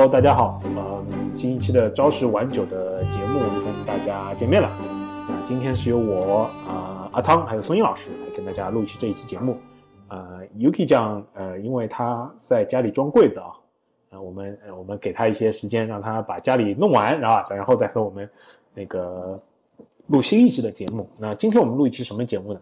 [0.00, 1.04] Hello，大家好，呃，
[1.34, 4.66] 新一期的朝十晚九的节目跟大家见面了。
[4.66, 9.58] 啊，今天是由我啊、阿汤还有松英老师来跟大家录一期这一期节目。
[10.08, 13.52] 呃，Yuki 酱，呃，因为他在家里装柜子啊，
[14.12, 18.26] 呃，我们我们给他一些时间，让他把家里弄完，啊，然后再和我们
[18.72, 19.38] 那个
[20.06, 21.06] 录新一期的节目。
[21.18, 22.60] 那今天我们录一期什么节目呢？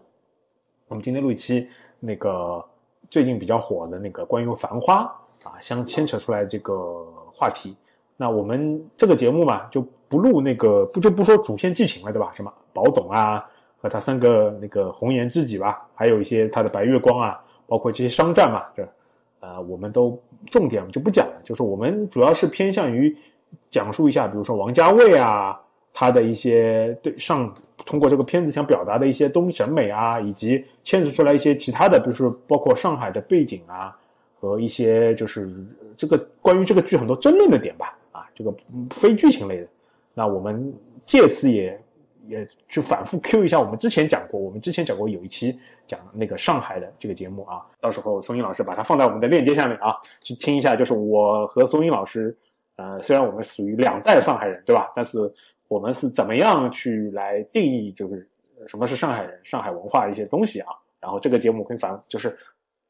[0.89, 1.69] 我们今天录一期
[2.01, 2.61] 那个
[3.09, 5.03] 最近比较火的那个关于《繁花》
[5.49, 7.07] 啊，相牵扯出来这个
[7.39, 7.73] 话题。
[8.17, 12.29] 那我们这个节目嘛，就不录那个不就不说主线剧情了，对吧？
[12.33, 18.85] 什么宝总啊和他三个那个红颜知己吧，还有一些他的白月光啊，包括这些商战嘛，这
[19.39, 23.15] 呃我们都重点就不讲了，就是我们主要是偏向于
[23.69, 25.57] 讲述一下，比如说王家卫啊，
[25.93, 27.53] 他的一些对上
[27.85, 33.97] 通过这个片子想表达的一些东审美啊，以及牵扯出来一些其他的，比如说包括上海的背景啊，
[34.39, 35.53] 和一些就是
[35.97, 38.53] 这个关于这个剧很多争论的点吧，啊，这个
[38.89, 39.67] 非剧情类的，
[40.13, 40.73] 那我们
[41.05, 41.79] 借此也
[42.27, 52.35] 也去反复 Q 一下，我们之前讲过，我们之前讲过有一期讲那个上海的这个节目啊，到时候松英老师把它放在我们的链接下面啊，去听一下，就是我和松英老师，
[52.77, 54.89] 呃，虽然我们属于两代上海人，对吧？
[54.95, 55.17] 但是
[55.67, 58.25] 我们是怎么样去来定义，就是
[58.67, 60.73] 什么是上海人、上海文化一些东西啊？
[61.01, 62.37] 然后这个节目可以反就是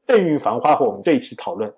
[0.10, 1.72] 对于《繁花》和我们这一期讨论。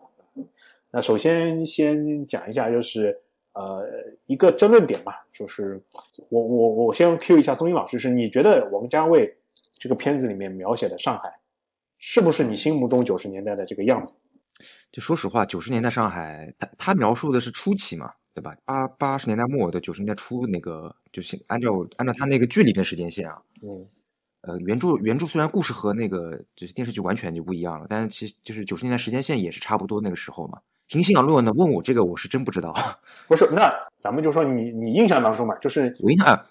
[0.89, 3.13] 那首先先讲一下，就是
[3.51, 3.85] 呃
[4.25, 5.83] 一个争论点吧，就是
[6.29, 9.37] 我我我先 Q 一下宗英老师，是你觉得王家卫
[9.73, 11.29] 这个片子里面描写的上海，
[11.97, 14.15] 是不是你心目中九十年代的这个样子？
[14.93, 18.55] 就说实话，九十年代上海，他他描述的是初期嘛，对吧？
[18.63, 23.85] 八八十年代末的九十年代初那个，就是按照按照他那个剧里边时间线啊，嗯
[24.41, 30.57] 呃，原著原著虽然故事和那个就是电视剧完全就不一样了，但是其实就是九十年代时间线也是差不多那个时候嘛。
[30.87, 32.73] 凭信仰论呢，问我这个我是真不知道。
[33.29, 36.45] 不是，那咱们就说你你印象当中嘛，就是我印象啊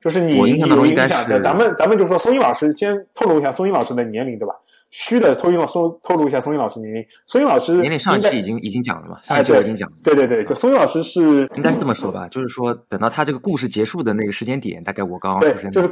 [0.00, 4.54] 就是你我印象当中应该有印象是咱们咱们就说松英老师先透露一下松英老师的年龄，对吧？
[4.90, 7.04] 虚的透露松透露一下松英老师年龄。
[7.26, 9.96] 松英老师年龄上一期已经已经讲了嘛，上哎一期我已经讲了。
[10.04, 15.88] 对对对，就松英老师是应该是这么说吧，就是说等到他这个故事结束的那个时间点，大概我刚刚出生，就是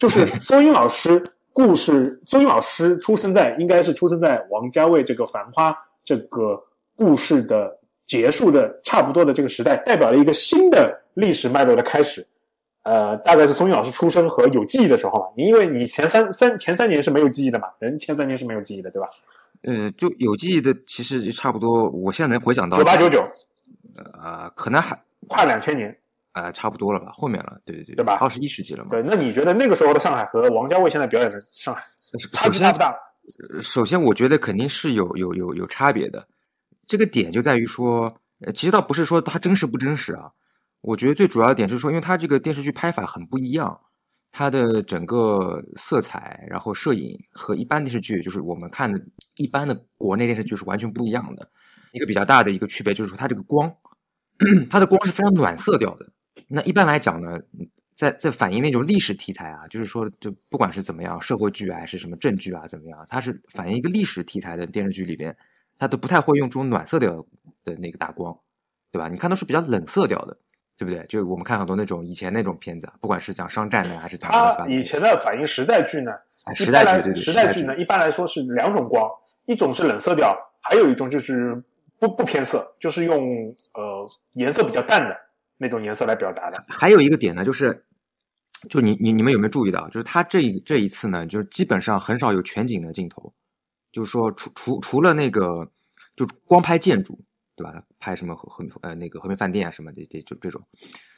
[0.00, 1.22] 就是松英老师
[1.52, 5.70] 故事，松英老师出生在应该是出生在王家卫这个《繁花》
[6.02, 6.58] 这个
[6.96, 12.26] 故事的结束的差不多的这个时代，代表了一个新的历史脉络的开始。
[12.82, 19.06] 呃，大概是松英老师出生和有记忆的时候吧，因为你前三三前三年是没有记忆的嘛，人前三年是没有记忆的，对吧？
[19.64, 23.22] 呃，就有记忆的，其实就差不多，我现在能回想到九八九九，
[24.14, 25.94] 呃，可能还跨两千年，
[26.40, 28.90] 啊、差不多了吧，后面了，对对对，对吧二十一世纪了嘛。
[28.90, 31.82] 对，那你觉得那个时候的上海和王家卫现在表演的上海
[32.32, 32.90] 差距大不，大？
[33.54, 36.26] 呃首先我觉得肯定是有有有有差别的，
[36.86, 40.30] 这个点就在于说，呃，其实倒不是说它真实不真实啊，
[40.80, 43.78] 我觉得最主要的点是说，因为它这个电视剧拍法很不一样，
[44.32, 49.00] 它的整个色彩，然后摄影和一般电视剧，就是我们看的
[49.36, 51.48] 一般的国内电视剧是完全不一样的。
[51.92, 53.72] 一个比较大的一个区别就是说，它这个光，
[54.70, 56.06] 它的光是非常暖色调的。
[56.52, 57.38] 那一般来讲呢，
[57.96, 65.36] 在在反映那种历史题材啊，就是说，就不管是怎么样，社会剧啊，还是什么正剧啊，怎么样，它是反映一个历史题材的电视剧里边，
[65.78, 67.24] 它都不太会用这种暖色调
[67.64, 68.36] 的那个打光，
[68.90, 69.08] 对吧？
[69.08, 70.36] 你看都是比较冷色调的，
[70.76, 71.06] 对不对？
[71.08, 76.10] 就我们看很多那种以前那种片子啊，不管是讲商战的，还是讲它以前的反映时代剧呢，
[76.54, 79.08] 时代剧，对对，时代剧呢，一般来说是两种光，
[79.46, 81.62] 一种是冷色调，还有一种就是
[82.00, 85.16] 不不偏色，就是用呃颜色比较淡的
[85.60, 86.64] 那种颜色来表达的。
[86.68, 87.84] 还有一个点呢，就是，
[88.70, 93.30] 就你你你们有没有注意到，就是他这这一次呢，就是基本上很少有全景的镜头，
[93.92, 95.70] 就是说除除除了那个，
[96.16, 97.22] 就光拍建筑，
[97.54, 97.82] 对吧？
[97.98, 100.66] 拍什么和和呃那个和平饭店啊什么的这就这种，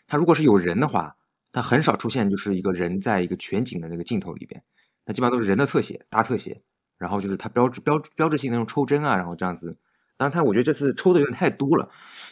[0.09, 1.15] 他如果是有人的话，
[1.53, 4.61] 他很少出现就是一个人在一个全景的那个镜头里边，
[5.07, 6.61] 那基本上都是人的特写大特写，
[6.99, 9.77] 然后就是他标志标标志性那种抽帧啊，然后这样子。
[10.17, 11.89] 当然，他我觉得这次抽的有点太多了，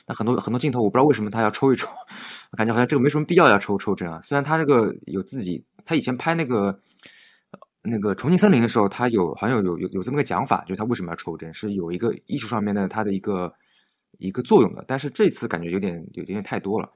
[0.07, 1.89] 那很多很多镜头我不知道为什么他要抽一抽，
[2.57, 4.21] 感觉好像这个没什么必要要抽抽帧啊。
[4.23, 6.79] 虽然他这个有自己，他以前拍那个
[7.83, 13.53] 那个重庆森林的时候，他有好像有有有有这么个讲法，就是他为什么要抽帧，是有一个艺术上面的他的一个
[14.19, 14.85] 一个作用的。
[14.87, 16.89] 但是这次感觉有点有点太多了。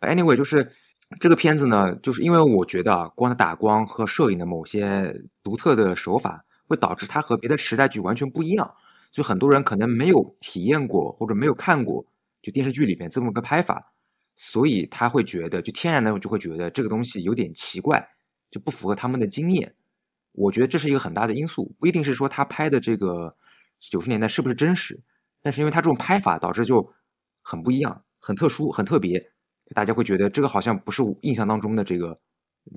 [0.00, 0.72] Anyway，就是
[1.18, 8.72] 这个片子呢，就是因为我觉得啊，光的打光和摄影的某些独特的手法，会导致它和别的时代剧完全不一样。
[9.10, 12.04] 所以很多人可能没有体验过或者没有看过
[12.42, 13.92] 就电视剧里面这么个拍法，
[14.36, 18.08] 所以他会觉得就天然的就会觉得这个东西有点奇怪，
[18.50, 19.74] 就不符合他们的经验。
[20.32, 23.36] 我觉得这是一个很大的因素，不一定是说他拍的这个
[23.80, 25.02] 九十年代是不是真实，
[25.42, 26.92] 但是因为他这种拍法导致就
[27.42, 29.32] 很不一样，很特殊、很特别，
[29.74, 32.20] 大家会觉得这个好像不是印象当中的这个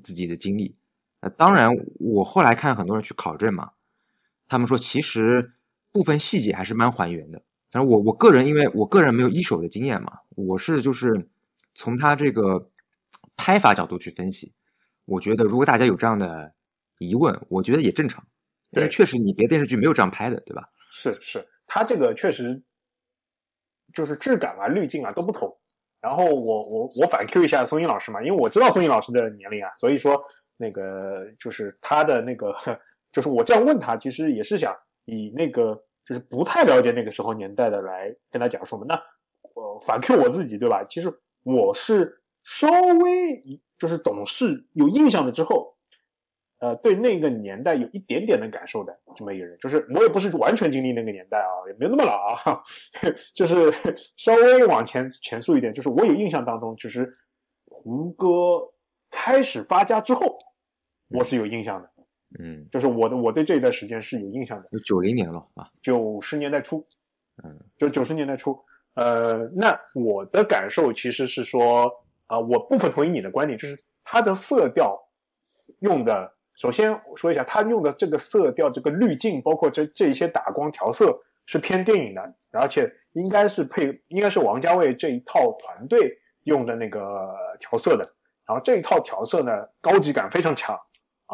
[0.02, 0.76] 自己的经历。
[1.20, 1.70] 呃，当然，
[2.00, 3.70] 我后来看很多人去考证嘛，
[4.48, 5.52] 他们说其实
[5.94, 7.40] 部分细节还是蛮还原的。
[7.70, 11.28] 反正我我个人，因为我个人没有一手的经验嘛，我是就是
[11.74, 12.68] 从他这个
[13.36, 14.52] 拍法角度去分析，
[15.04, 16.52] 我觉得如果大家有这样的
[16.98, 18.26] 疑问，我觉得也正常，
[18.70, 20.68] 因为确实你别的电视剧没有这样拍的，对吧？
[20.90, 22.62] 是是，他这个确实
[23.92, 25.56] 就是质感啊、滤镜啊都不同。
[26.00, 30.22] 然后我我我反 Q 一下松英老师嘛，因为我知道松英老师的年龄啊，所以说
[30.58, 32.54] 那个就是他的那个，
[33.10, 35.84] 就是我这样问他，其实也是想以那个。
[36.06, 38.94] 就是不太了解那个时候年代的来跟他讲述嘛，那
[39.54, 40.84] 呃反 Q 我自己对吧？
[40.84, 41.10] 其实
[41.44, 43.42] 我是稍微
[43.78, 45.74] 就是懂事有印象的之后，
[46.58, 52.62] 呃，对那个年代有一点点的感受的这么一个人，就是我也不是完全经历那个年代啊，也没那么老啊，
[53.34, 53.72] 就是
[54.18, 57.16] 稍微往前前述一点，就是我有印象当中，就是
[57.64, 58.60] 胡歌
[59.10, 60.36] 开始发家之后，
[61.08, 61.93] 我是有印象的。
[62.38, 66.84] 嗯，就是我的，我对这一段时间是有印象的，有九零年了啊，九十年代初，
[67.44, 68.58] 嗯，就九十年代初，
[68.94, 71.88] 呃，那我的感受其实是说，
[72.26, 75.00] 啊，我部分同意你的观点，就是它的色调
[75.78, 81.16] 用的，首先说一下，它用的这个色调，这个滤镜，包括这这一些打光调色
[81.46, 88.04] 是偏电影的，而且应该是配，应该是王家卫这一套团队用的那个调色的，
[88.44, 90.76] 然后这一套调色呢，高级感非常强。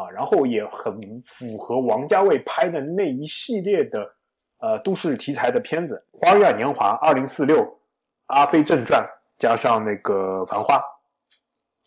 [0.01, 4.11] 啊，然后也很符合王家卫拍的那一系列的
[4.59, 7.59] 呃都市题材的片子，《花样年华》、《二零四六》、
[8.27, 9.03] 《阿飞正传》，
[9.39, 10.81] 加上那个《繁花》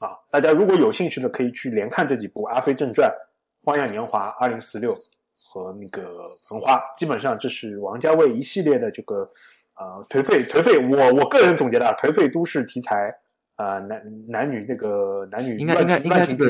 [0.06, 3.10] 啊，大家如果有兴趣的，可以去连看这几部《阿飞正传》、
[3.66, 4.94] 《花样年华》、《二零四六》
[5.36, 6.02] 和那个
[6.50, 9.28] 《繁花》，基本上这是王家卫一系列的这个
[9.80, 13.12] 呃颓废颓废，我我个人总结的颓废都市题材
[13.56, 16.46] 啊男男女那个男女应该应该应该这个。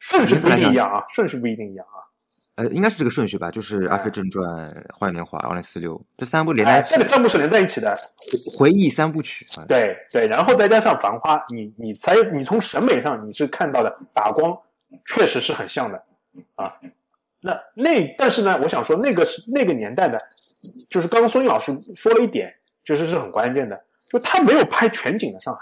[0.00, 2.02] 顺序不一定一样啊，顺序不一定一样啊。
[2.56, 4.44] 呃，应该是这个顺序吧，就是《阿飞正传》
[4.94, 6.94] 《花样年华》《二零四六》这三部连在一起。
[6.94, 7.96] 这个三部是连在一起的，
[8.58, 9.46] 回忆三部曲。
[9.68, 14.58] 对对，然后再加上《繁花》，你你才你从审美上你是看到的打光，
[15.06, 16.02] 确实是很像的
[16.56, 16.74] 啊。
[17.40, 20.18] 那那但是呢，我想说那个是那个年代的，
[20.90, 22.54] 就是刚刚孙毅老师说了一点，
[22.84, 25.60] 就是是很关键的，就他没有拍全景的上海，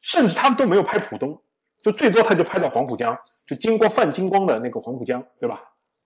[0.00, 1.42] 甚至他们都没有拍浦东，
[1.86, 3.16] 就最多他就拍到黄浦江。
[3.46, 5.62] 就金光泛金光的那个黄浦江，对吧？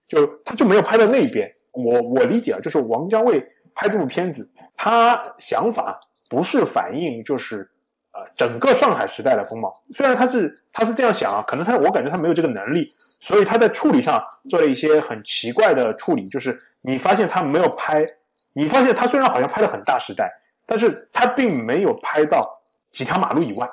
[0.07, 1.51] 就他就没有拍到那一边。
[1.71, 3.43] 我我理解啊，就是王家卫
[3.73, 4.47] 拍这部片子，
[4.77, 5.99] 他想法
[6.29, 7.67] 不是反映就是
[8.11, 9.73] 呃整个上海时代的风貌。
[9.91, 16.27] 虽然他是他是这样想啊，可能他我感觉他没有这个能力，所以他在处理上做了一些很奇怪的处理。
[16.27, 18.05] 就是你发现他没有拍，
[18.53, 20.31] 你发现他虽然好像拍的很大时代，
[20.67, 22.61] 但是他并没有拍到
[22.91, 23.67] 几条马路以外。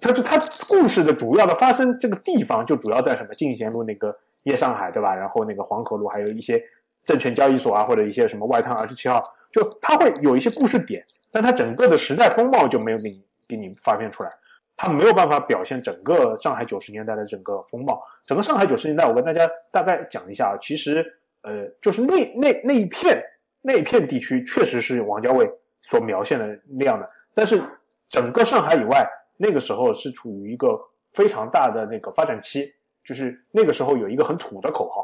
[0.00, 5.14] 它就它故事的主要的发生这个地方就主要在什么进贤路那个夜上海对吧？
[5.14, 6.62] 然后那个黄河路还有一些
[7.04, 9.22] 证券交易所啊，或者一些什么外滩二十七号，
[9.52, 14.30] 就它会有一些故事点，但它整个的时代风貌就没有给你给你发现出来，
[14.76, 18.02] 它没有办法表现整个上海九十年代的整个风貌。
[18.24, 21.04] 整个上海九十年代，我跟大家大概讲一下啊，其实
[21.42, 23.22] 呃，就是那那那一片
[23.60, 25.50] 那一片地区确实是王家卫
[25.82, 27.60] 所描现的那样的，但是
[28.08, 29.06] 整个上海以外。
[29.42, 30.78] 那个时候是处于一个
[31.14, 32.70] 非常大的那个发展期，
[33.02, 35.00] 就是那个时候有一个很土的口号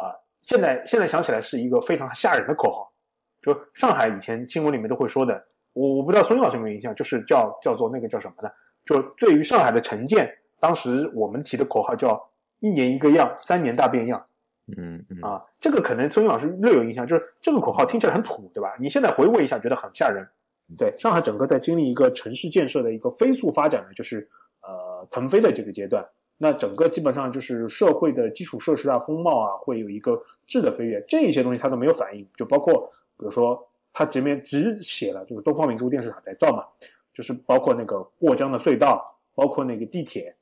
[0.00, 2.92] 啊，现在现在想起来是一个非常吓人的口号，
[3.42, 8.48] 就上海以前新闻里面都会说的，我我不知道孙老师有没有印象，就是叫叫做那个叫什么呢？
[8.86, 12.24] 就对于上海的城建，当时我们提的口号叫
[12.60, 14.24] 一年一个样，三年大变样。
[14.78, 18.76] 嗯嗯啊，这个可能孙老师略有印象，就是这个口号听起来很土，对吧？
[18.78, 20.24] 你现在回味一下，觉得很吓人。
[20.76, 24.28] 对上海整个在经历一个城市建设的一个飞速发展的，就是
[24.62, 26.06] 呃腾飞的这个阶段。
[26.38, 31.04] 那整个基本上就是社会的基础设施啊、风貌啊，会有一个质的飞跃。
[31.06, 36.64] 这一些东西它都没有反应，就包括比如说它前面只写了就是东方明珠电视塔在造嘛，
[37.14, 40.34] 就是包括那个过江的隧道，包括那个地铁，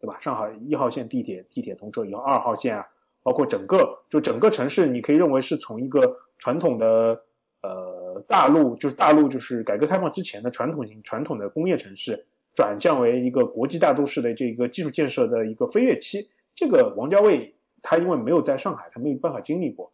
[0.00, 0.18] 对吧？
[0.20, 2.86] 上海一号线地铁地铁通车以后，二号线啊，
[3.22, 7.22] 包括整个就整个城市，你可以认为是从一个传统的。
[7.60, 16.28] 呃，大陆就是大陆，就是改革开放之前的传统型传统的工业城市，转向为一个国际大都市的这个技术建设的一个飞跃期。
[16.54, 19.92] 这个王家卫他因为没有在上海，他没有办法经历过，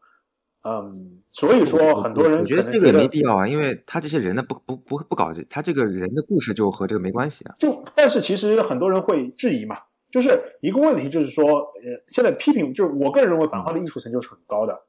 [0.62, 7.54] 嗯，所以说很多人我觉得这个也没必要啊，因为他这些人呢不不不不搞这，他这个人的故事就和这个没关系啊。
[7.58, 9.76] 就但是其实很多人会质疑嘛，
[10.10, 14.80] 就是一个问题就是说，呃，现在批评就是我个人认为，反华的艺术成就是很高的。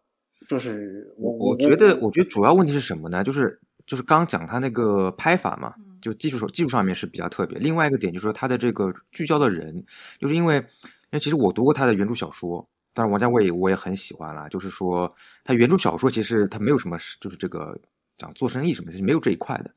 [0.48, 3.24] 就是我我觉得，我觉得主要问题是什么呢？
[3.24, 7.58] 就是就是刚讲他那个拍法嘛，就技术手技术上面是比较特别。
[7.60, 9.84] 另外一个点就是说他的这个聚焦的人，
[10.20, 10.64] 就是因为因
[11.12, 14.48] 为其实我读过他的原著小说，但是王家卫我也很喜欢啦。
[14.50, 17.78] 就是说他原著小说其实他没有什么就是这个
[18.18, 19.72] 讲做生意什么，其实没有这一块的，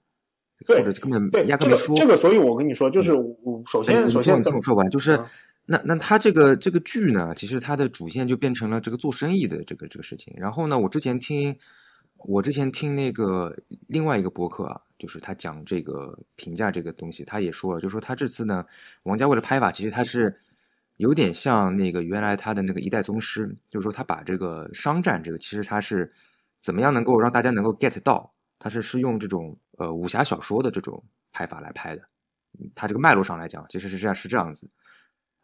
[0.66, 1.96] 对或者根本压根没说。
[1.96, 5.24] 这个这个，所以我跟你说，就是我首先哎首先你听我说完，就是、嗯
[5.70, 10.32] 那那他这个这个剧呢，其实它的主线就变成了这个做生意的这个这个事情。
[10.38, 11.54] 然后呢，我之前听
[12.16, 13.54] 我之前听那个
[13.86, 18.64] 另外一个博客啊，就是他讲这个评价这个东西，他也说了，就说他这次呢，
[19.02, 20.34] 王家卫的拍法其实他是
[20.96, 26.10] 有点像那个原来他的那个一代宗师，就是说他把这个商战这个，其实他是
[26.62, 32.00] 怎么样能够让大家能够 get 到，他是是用这种呃武侠小说的这种拍法来拍的。
[32.74, 34.66] 他这个脉络上来讲，其实是这样是这样子。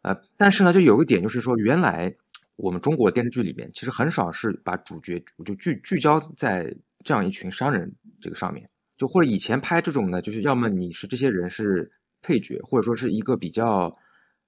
[0.05, 2.15] 呃，但是呢，就有一点就是说，原来
[2.57, 6.71] 我们中国电视剧里面其实很少是把主角就聚聚焦在
[7.03, 13.91] 这样一群商人这个上面，就或者以前拍这种呢，就是要么你是这些人是配角，或者说是一个比较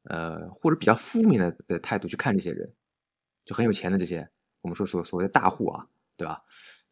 [0.04, 2.72] 呃或者比较负面的的态度去看这些人，
[3.44, 4.30] 就很有钱的这些
[4.62, 5.84] 我们说所所谓的大户啊，
[6.18, 6.40] 对吧？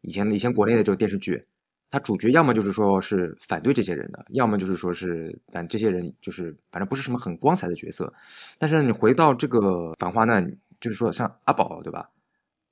[0.02, 1.46] 以前以前国内的这种电视剧，
[1.89, 8.12] 他主角要么就是说是反对这些人的，要么就是说是反正这些人就是反正不是什么很光彩的角色。
[8.60, 9.60] 但是你回到这个
[10.00, 10.46] 《繁花》呢，
[10.80, 12.10] 就是说像阿宝对吧？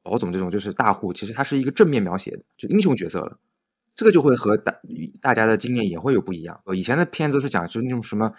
[0.02, 3.40] 宝总这种就是大户，其实他是一个正面描写的，就英雄角色了。
[3.96, 4.76] 这个就会和大
[5.22, 6.60] 大家的经验也会有不一样。
[6.66, 8.34] 呃，以前的片子是讲就是那种什么，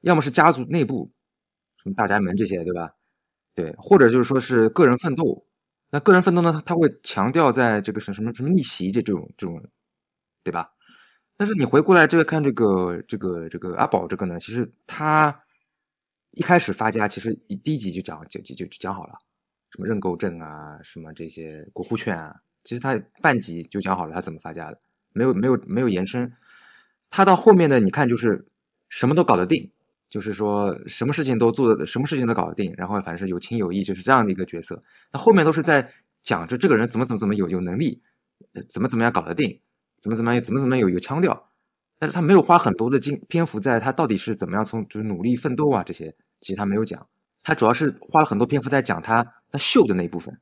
[0.00, 1.12] 要么是家族内部，
[1.82, 2.90] 什么大宅门这些，对吧？
[3.54, 5.44] 对，或者就是说是个人奋斗。
[5.90, 9.62] 那个人奋斗呢，他他会强调在这个什什么什么逆袭这这种这种，
[10.42, 10.70] 对吧？
[11.36, 15.42] 但是你回过来这个看这个这个这个阿宝这个呢，其实他
[16.32, 19.14] 一开始发家，其实第一集就讲就就就讲好了，
[19.70, 24.80] 什么认购证啊，什么这些国库券啊，其实他半集就讲好了他怎么发家的，
[25.12, 26.32] 没有没有没有延伸。
[27.08, 28.46] 他到后面呢，你看就是
[28.88, 29.70] 什么都搞得定，
[30.10, 34.82] 就是说什么事情都做的，什么事情都搞得定，然后反正是有情有义，就是这样的一个角色。
[35.12, 35.88] 那后面都是在
[36.24, 38.02] 讲着这个人怎么怎么怎么有有能力，
[38.68, 39.60] 怎么怎么样搞得定，
[40.00, 41.48] 怎么怎么样怎么怎么样有有腔调，
[41.98, 47.06] 但是他没有花很多的精篇幅在他到底是怎么样从就是努力奋斗啊这些，其实他没有讲，
[47.42, 50.38] 他主要是花了很多篇幅在讲他他秀的那一部分，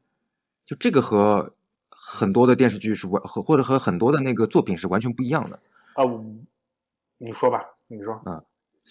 [0.66, 1.54] 就这个和
[1.88, 5.58] 很多的电视剧是完和或者和很多的那个作品是完全不一样的。
[5.94, 6.24] 啊，我
[7.18, 8.42] 你说吧，你说啊，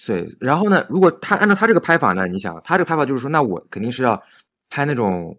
[0.05, 4.22] 对，然后呢，如果他按照他这个拍法呢，你想他这个拍法就是说，那我肯定是要
[4.69, 5.38] 拍那种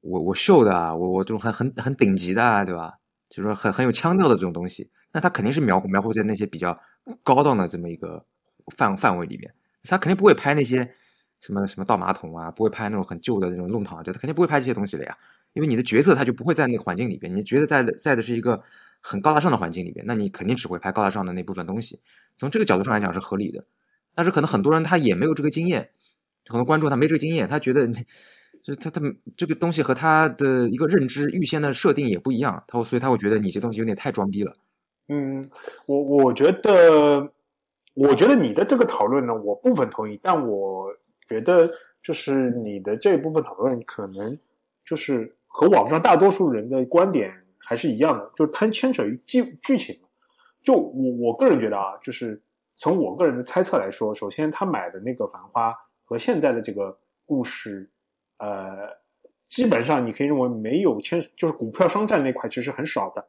[0.00, 2.94] 我我秀的啊，我我这种很很很顶级的啊，对吧？
[3.34, 6.78] 就是说很很有腔调的这种东西，那他肯定是描描绘在那些比较
[7.24, 8.24] 高档的这么一个
[8.76, 10.88] 范范围里面，他肯定不会拍那些
[11.40, 15.18] 什么什么倒马桶啊，不会拍那种很旧的那种弄堂，就他肯定不会拍这些东西的呀，
[15.52, 18.62] 因为你的角色他就不会在那个环境里边，你角色在在的是一个
[19.00, 22.00] 很高大上的环境里边，那你肯定只会拍高大上的那部分东西，
[22.36, 23.64] 从这个角度上来讲是合理的。
[24.14, 25.90] 但是可能很多人他也没有这个经验，
[26.46, 27.90] 很多观众他没这个经验，他觉得
[28.64, 29.00] 就是他他
[29.36, 34.56] 这个东西和他的一个认知预先的设定也不一样，他所以他会觉得你这东西有点太装逼了。
[35.08, 35.46] 嗯，
[35.86, 37.30] 我我觉得，
[37.92, 40.88] 我觉得你的这个讨论呢，我部分同意，但我
[41.28, 41.70] 觉得
[42.02, 44.38] 就是你的这部分讨论可能
[44.82, 49.94] 就是和网上大多数人的观点还是一样的，就是它牵扯于剧剧情。
[50.62, 52.40] 就我我个人觉得啊，就是
[52.78, 55.70] 从我个人的猜测来说，首先他买的那个《繁花》
[56.06, 57.90] 和现在的这个故事，
[58.44, 58.88] 呃，
[59.48, 63.26] 基本上你可以认为没有签，就是股票商战那块其实很少的。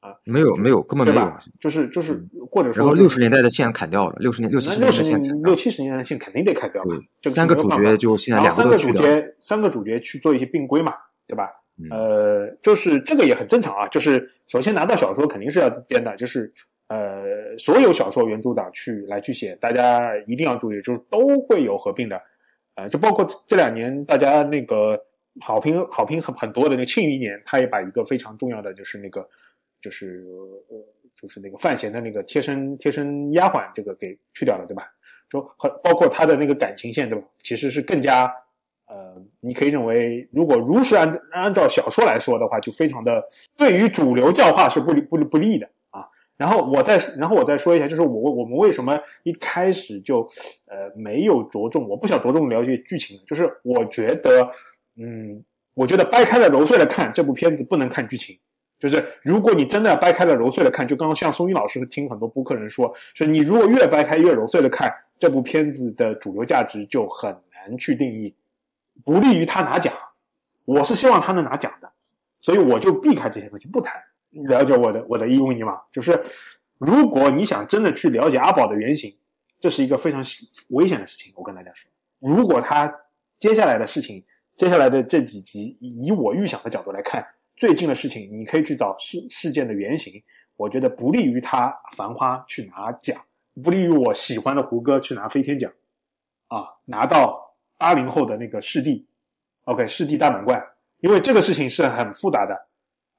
[0.00, 1.32] 啊没有没有根本没有？
[1.60, 2.20] 就是就是，
[2.50, 4.68] 或者说然后六十年代的线砍掉了，六十年六七
[5.04, 8.92] 十年六七十年代的线肯定得砍掉嘛对，这个三个主角就现在三个主。
[8.94, 10.92] 角三个主角去做一些并归嘛，
[11.28, 11.48] 对吧？
[11.78, 13.86] 嗯呃，就是这个也很正常啊。
[13.86, 16.52] 就是首先拿到小说肯定是要编的，就是
[16.88, 22.20] 呃，所有小说原著党去来去写，大家一定要注意，就是都会有合并的。
[22.74, 24.98] 呃，就包括这两年大家那个
[25.40, 29.28] 好评好评很很多的那个《庆余年》，他也把一个非常重要的就是那个
[29.80, 30.24] 就是
[30.68, 30.78] 呃
[31.14, 34.84] 就是那个范闲的那个贴身贴身丫鬟这个给去掉了，对吧？
[35.30, 37.24] 说很包括他的那个感情线，对吧？
[37.42, 38.30] 其实是更加
[38.86, 43.24] 呃，你可以认为，如果如实按按照小说来说的话，就非常的
[43.56, 45.68] 对于主流教化是不利不利不利的。
[46.42, 50.28] 然后我再然后我再说一下，就是我我们为什么一开始就
[50.66, 54.50] 呃没有着重，我不想着重了解剧情，就是我觉得
[54.96, 55.40] 嗯，
[55.74, 58.36] 我觉得掰开了揉碎了看这部片子不能看剧情。
[58.80, 68.34] 就是如果你真的掰开了揉碎了看，就刚刚像松云老师听很多播客人说，是你如果越掰开越揉碎了看，这部片子的主流价值就很难去定义，
[69.04, 69.94] 不利于他拿奖。
[70.64, 71.88] 我是希望他能拿奖的，
[72.40, 74.02] 所以我就避开这些东西不谈。
[74.32, 75.80] 了解我的我的意味吗？
[75.92, 76.20] 就是
[76.78, 79.16] 如果你想真的去了解阿宝的原型，
[79.60, 80.22] 这是一个非常
[80.70, 81.32] 危险的事情。
[81.36, 82.92] 我跟大家说，如果他
[83.38, 84.24] 接下来的事情，
[84.56, 87.24] 接下来的这几集，以我预想的角度来看，
[87.56, 90.22] 最近的事情，你可以去找事事件的原型。
[90.56, 93.20] 我觉得不利于他《繁花》去拿奖，
[93.64, 95.72] 不利于我喜欢的胡歌去拿飞天奖，
[96.48, 99.06] 啊，拿到八零后的那个视帝
[99.64, 100.62] ，OK，视帝大满贯。
[101.00, 102.68] 因为这个事情是很复杂的，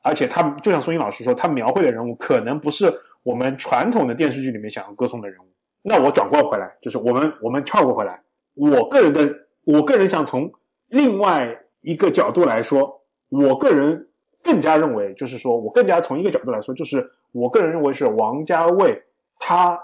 [0.03, 2.93] 而且他就像宋英老师说，他描绘的人物可能不是
[3.23, 5.47] 我们传统的电视剧里面想要歌颂的人物。
[5.81, 8.21] 那我转过回来，就是我们我们跳过回来，
[8.53, 9.33] 我个人的，
[9.63, 10.51] 我个人想从
[10.89, 14.09] 另外一个角度来说，我个人
[14.43, 19.01] 更加认为，就是说我更加从一个角度来说，就是我个人认为是王家卫，
[19.39, 19.79] 他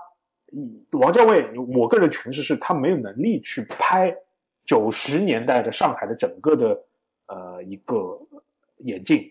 [0.92, 4.14] 王家卫，我个人诠释是他没有能力去拍
[4.66, 6.78] 九十年代的上海的整个的。
[7.32, 8.20] 呃，一个
[8.78, 9.24] 眼镜，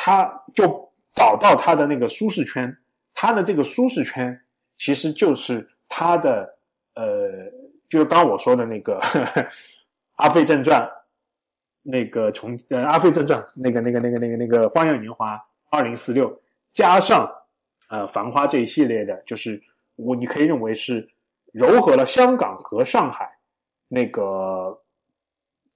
[0.00, 2.78] 他就找到他的那个舒适圈，
[3.12, 4.40] 他的这个舒适圈
[4.76, 6.56] 其实就是他的
[6.94, 7.50] 呃，
[7.88, 9.00] 就是刚我说的那个
[10.14, 10.80] 《阿飞正传》，
[11.82, 15.36] 那个重呃《阿飞正传》那个那个那个那个那个《花样年华
[15.68, 16.30] 二零四六》，
[16.72, 17.28] 加上
[17.88, 19.60] 呃《繁花》这一系列的，就是
[19.96, 21.08] 我你可以认为是
[21.54, 23.28] 糅合了香港和上海
[23.88, 24.80] 那个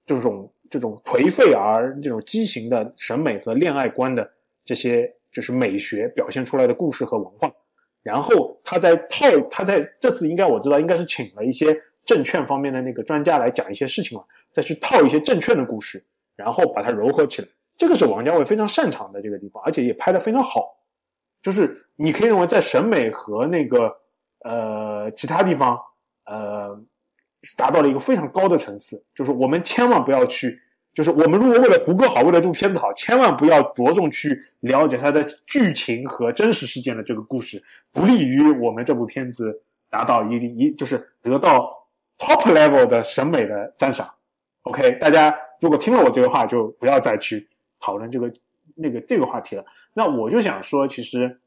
[0.05, 0.49] 这种。
[0.73, 4.27] 这种颓废而这种畸形的审美和恋爱观的
[4.65, 7.47] 这些就是美学表现出来的故事和文化，
[8.01, 16.03] 然后他在套他在这次应该我知道应该是请了一些证券方面的那个专家来讲一些事情嘛，再去套一些证券的故事，
[16.35, 20.75] 然后把它糅合起来，这个是王家卫非常擅长的这个地方，而且也拍得非常好，
[21.43, 23.95] 就是你可以认为在审美和那个
[24.39, 25.79] 呃其他地方
[26.25, 26.83] 呃
[27.57, 30.59] 达到了一个非常高的层次，就是我们千万不要去。
[30.93, 37.59] 就是我们如果为了胡歌好，为了这部片子好，千万不要着重去了解它的剧情和真实事件的这个故事，
[37.91, 41.87] 不利于我们这部片子达到一定一就是得到
[42.19, 44.07] top level 的审美的赞赏。
[44.61, 48.31] OK，大家如果听了我这个话，就不要再去讨论这个
[48.75, 49.65] 那个这个话题了。
[49.95, 51.39] 那我就想说，其实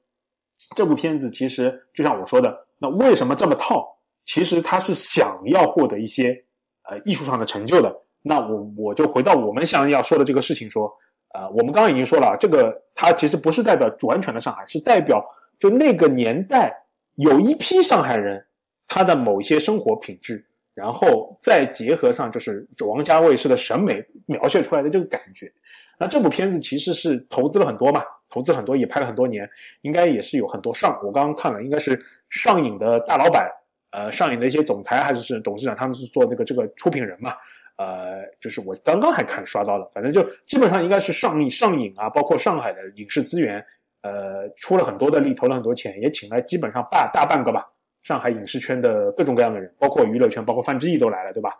[0.75, 3.96] 这部片子其实就像我说的，那为什么这么套？
[4.27, 6.45] 其实他是想要获得一些
[6.83, 8.03] 呃艺术上的成就的。
[8.21, 10.93] 那我我就回到我们想要说的这个事情，说，
[11.33, 15.25] 呃，我们刚刚已经说了，这个它其实不是代表完全的上海，是代表
[15.59, 16.77] 就那个年代
[17.15, 18.45] 有一批上海人
[18.89, 25.51] 他的某些生活品质，然后再结合上就是王家卫式的审美描写出来的这个感觉。
[25.99, 29.49] 那这部片子其实是投资了很多嘛，投资很多也拍了很多年，
[29.83, 31.97] 应该也是有很多上，我刚刚看了，应该是
[32.29, 33.49] 上影的大老板，
[33.90, 37.35] 呃，上影的一些总裁还是是董事长，他们是做这个这个出品人嘛。
[37.77, 43.62] 呃，就是我刚刚还看刷到了，反正就基本上应该是上映上影啊，包括上海的影视资源，
[44.01, 47.66] 呃，出了很多的力，投了很多钱，也请了基本上大大半个吧，
[48.03, 51.51] 上海影视圈的各种各样的人，包括娱乐圈，包括范志毅都来了，对吧？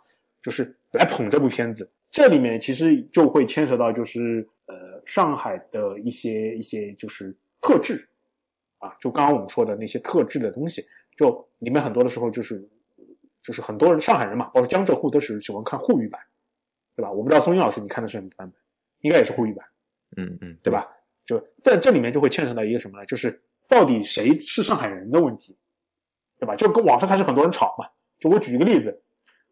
[0.41, 1.87] 就是来捧这部片子。
[2.09, 8.07] 这里面其实就会牵扯到就是呃上海的一些一些就是特质
[8.79, 10.83] 啊，就刚刚我们说的那些特质的东西，
[11.17, 12.65] 就里面很多的时候就是。
[13.43, 16.19] 就是很多人上海人嘛，包括江浙沪都是喜欢看沪语版，
[16.97, 17.09] 对吧？
[17.09, 18.59] 我不知道松英老师你看的是什么版本，
[18.99, 19.65] 应该也是沪语版，
[20.17, 20.85] 嗯嗯，对吧？
[21.25, 23.05] 就在这里面就会牵扯到一个什么呢？
[23.05, 25.57] 就是到底谁是上海人的问题，
[26.37, 26.57] 对吧？
[26.57, 27.87] 就跟网上开始很多人吵嘛。
[28.19, 29.01] 就我举一个例子，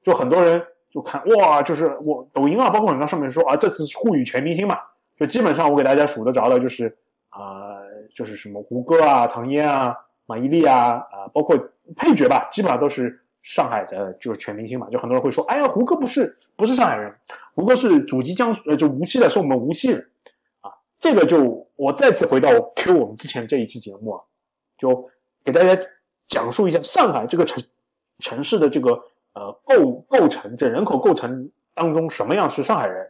[0.04, 4.78] 就很多人就看哇，就是我抖音啊，包括很多上面说啊，这次是沪语全明星嘛，
[5.16, 6.94] 就基本上我给大家数得着的，就是
[7.30, 7.78] 啊，
[8.14, 11.58] 就是什么胡歌啊、唐嫣啊、马伊琍啊啊，包括
[11.96, 13.22] 配角吧，基本上都是。
[13.48, 17.14] 上海的就是全明星嘛，就很多人会说，哎呀，胡歌不是不是上海人，
[17.54, 20.10] 胡歌是祖籍江苏，呃，就无锡的，是我们无锡人，
[20.62, 24.24] 啊，这个就我再次回到 Q 我们之前这一期节目啊，
[24.80, 25.08] 就
[25.44, 25.80] 给大家
[26.26, 27.64] 讲述一下上海这个城
[28.18, 29.00] 城市的这个
[29.34, 33.08] 呃构构成，这人口构成当中什么样是上海人，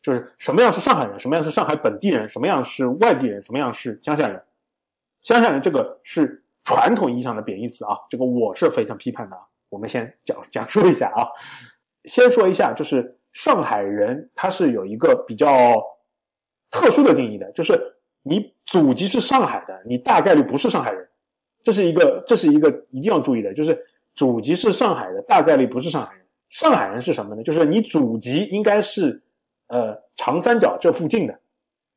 [0.00, 4.40] 就是什么样是上海人，什么样是上海本地人，什么样是外地人，什么样是乡下人，
[5.20, 9.42] 乡下人这个是传统意义上的贬义词啊，这个我是非常批判的啊。
[9.68, 11.28] 我们先讲讲述一下啊，
[12.04, 15.48] 先说一下，就是上海人他是有一个比较
[16.70, 17.78] 特殊的定义的，就是
[18.22, 21.08] 你祖籍是上海的，你大概率不是上海人，
[21.62, 23.78] 这是一个这是一个一定要注意的，就是
[24.14, 26.24] 祖籍是上海的，大概率不是上海人。
[26.50, 27.42] 上海人是什么呢？
[27.42, 29.20] 就是你祖籍应该是
[29.66, 31.36] 呃长三角这附近的，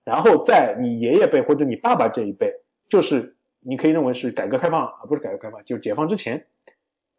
[0.03, 2.51] 然后在你爷爷辈或者你爸爸这一辈，
[2.89, 3.36] 就是
[3.67, 6.47] 你可以认为是改革开放啊，不是改革开放，就是解放之前。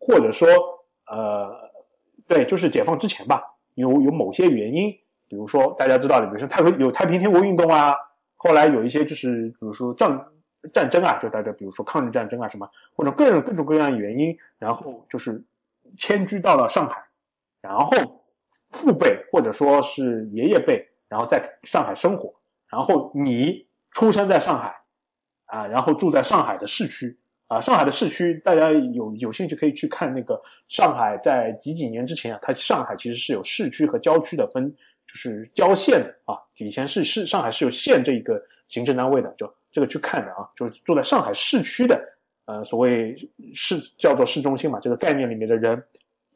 [0.00, 0.48] 或者说，
[1.06, 1.50] 呃，
[2.26, 3.42] 对，就是解放之前吧，
[3.74, 4.90] 有有某些原因，
[5.28, 7.94] 比如说大家知道的，比如说太有太平天国运动啊，
[8.36, 10.24] 后来有一些就是，比如说战
[10.72, 15.44] 战争啊，就大家比如说抗日战争啊什么，或者各种各种各样的原因，然后就是
[15.98, 17.02] 迁居到了上海，
[17.60, 17.90] 然后
[18.70, 22.32] 父辈或者说是爷爷辈，然后在上海生活，
[22.70, 24.80] 然后你出生在上海，
[25.48, 34.70] 啊，然后住在上海的市区，啊，上海的市区，大家有有兴趣可以去看那个上海在几几年之前啊，它上海其实是有市区和郊区的分，
[35.06, 41.98] 就是郊县的啊，以前是市上海是有县这一个行政单位的，就这个去看的啊，就是住在上海市区的，
[42.46, 43.16] 呃，所谓
[43.54, 45.82] 市叫做市中心嘛，这个概念里面的人，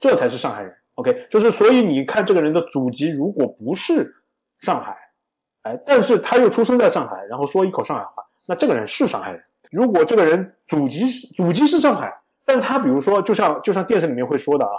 [0.01, 0.75] 这才是上海人。
[0.95, 4.15] OK，就是所以你看这个人的祖籍如果不是
[4.61, 4.97] 上海，
[5.63, 9.43] 哎，但是他又出生在上海，然后说一口上海话，那这个人是上海人。
[9.71, 12.13] 如果这个人祖籍祖籍是上海，
[12.45, 14.73] 但他比如说就像就像电视里面会说的啊，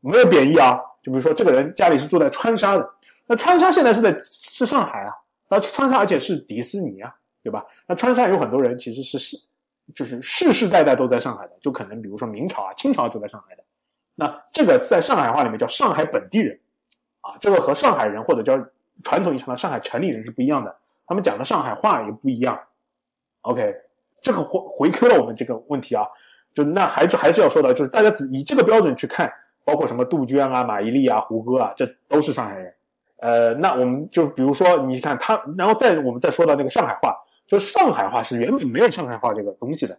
[0.00, 2.90] 没有贬义啊，就比如说这个人家里是住在川沙的，
[3.26, 5.12] 那川沙现在是在是上海啊，
[5.48, 7.64] 那川沙而且是迪士尼啊，对吧？
[7.86, 9.36] 那川沙有很多人其实是世
[9.94, 13.62] 就是世世代代都在上海的，就可能比如说明朝啊、清朝都在上海的。
[14.16, 16.58] 那这个在上海话里面叫上海本地人，
[17.20, 18.58] 啊，这个和上海人或者叫
[19.04, 20.74] 传统意义上的上海城里人是不一样的，
[21.06, 22.58] 他们讲的上海话也不一样。
[23.42, 23.74] OK，
[24.20, 26.06] 这个回回扣了我们这个问题啊，
[26.54, 29.32] 就那还是还是要说的，就是大家只以这个标准去看，
[29.64, 32.74] 包括什么杜鹃啊、马伊琍啊、胡歌啊，这都是上海人。
[33.18, 39.98] 呃，那我们就比如说你看他，然后再我们再说到那个上海话，就上海话是原本没有上海话这个东西的，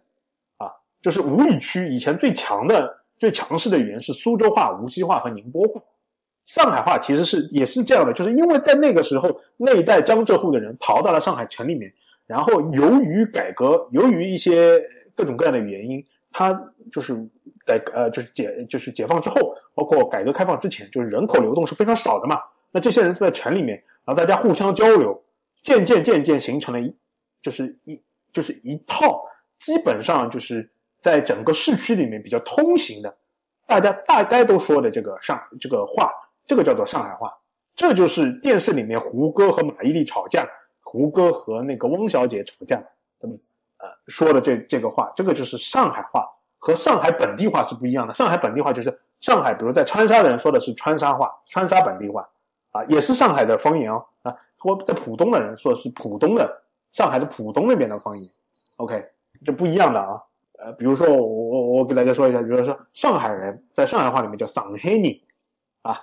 [0.58, 2.98] 啊，就是吴语区以前最强的。
[3.18, 5.80] 最强势的语言是苏州话、无锡话和宁波话。
[6.44, 11.94] 上海话其实是也是这样的，就是因为在那个时候那一代江浙沪的人逃到了上海城里面，
[12.26, 14.82] 然后由于改革，由于一些
[15.14, 16.52] 各种各样的原因，他
[16.90, 17.14] 就是
[17.64, 22.38] 改呃就是解就是解放之后，包括改革开放之前，就是人口流动是非常少的嘛。
[22.70, 25.22] 那这些人在城里面，然后大家互相交流，
[25.62, 26.94] 渐渐渐渐形成了一
[27.40, 29.22] 就是一就是一套，
[29.58, 30.70] 基本上就是。
[31.02, 33.12] 在整个市区里面比较通行的，
[33.66, 36.12] 大家大概都说的这个上这个话，
[36.46, 37.28] 这个叫做上海话。
[37.74, 40.46] 这就是电视里面胡歌和马伊琍吵架，
[40.92, 42.76] 胡歌和那个汪小姐吵架，
[43.18, 43.40] 他们
[43.78, 46.28] 呃说的这这个话，这个就是上海话，
[46.58, 48.12] 和上海本地话是不一样的。
[48.12, 52.28] 上海本地话就是上海，比如在川沙的人说的是川沙话，川沙本地话
[52.72, 54.36] 啊，也是上海的方言哦啊。
[54.58, 58.28] 或在浦东的人说是浦东的上海的浦东那边的方言
[58.76, 59.02] ，OK，
[59.46, 60.20] 这不一样的啊。
[60.58, 65.20] 呃，比如说我我我给大家说一下，比如说上海人在上海话里面叫上海人
[65.80, 65.98] 啊，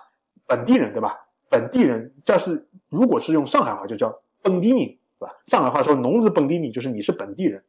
[0.47, 1.15] 本地人对吧？
[1.47, 4.77] 本地人，这是如果是用上海话就叫本地人，
[5.19, 5.35] 对吧？
[5.47, 7.63] 上海话说侬是本地人，就是你是本地人。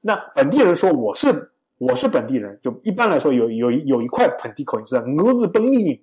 [0.00, 6.00] 那本地人说我是我是本地人，就一般来说有有有一块本地口音是我是本地人，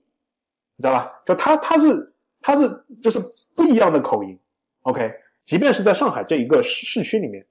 [0.76, 1.12] 你知道吧？
[1.26, 2.70] 就他他是他是
[3.02, 3.20] 就是
[3.56, 4.38] 不一样的口音。
[4.84, 5.12] OK，
[5.46, 7.46] 即便是在上海这一个市市区里面。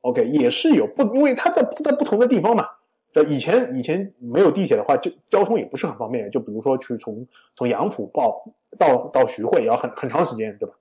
[0.00, 2.66] OK，也是有不，因为他在在不同的地方嘛。
[3.12, 6.28] 就以前以前没有地铁的话，就交通也不是很方便。
[6.30, 8.44] 就比如说去从从杨浦到
[8.76, 10.74] 到到徐汇也要很很长时间，对吧？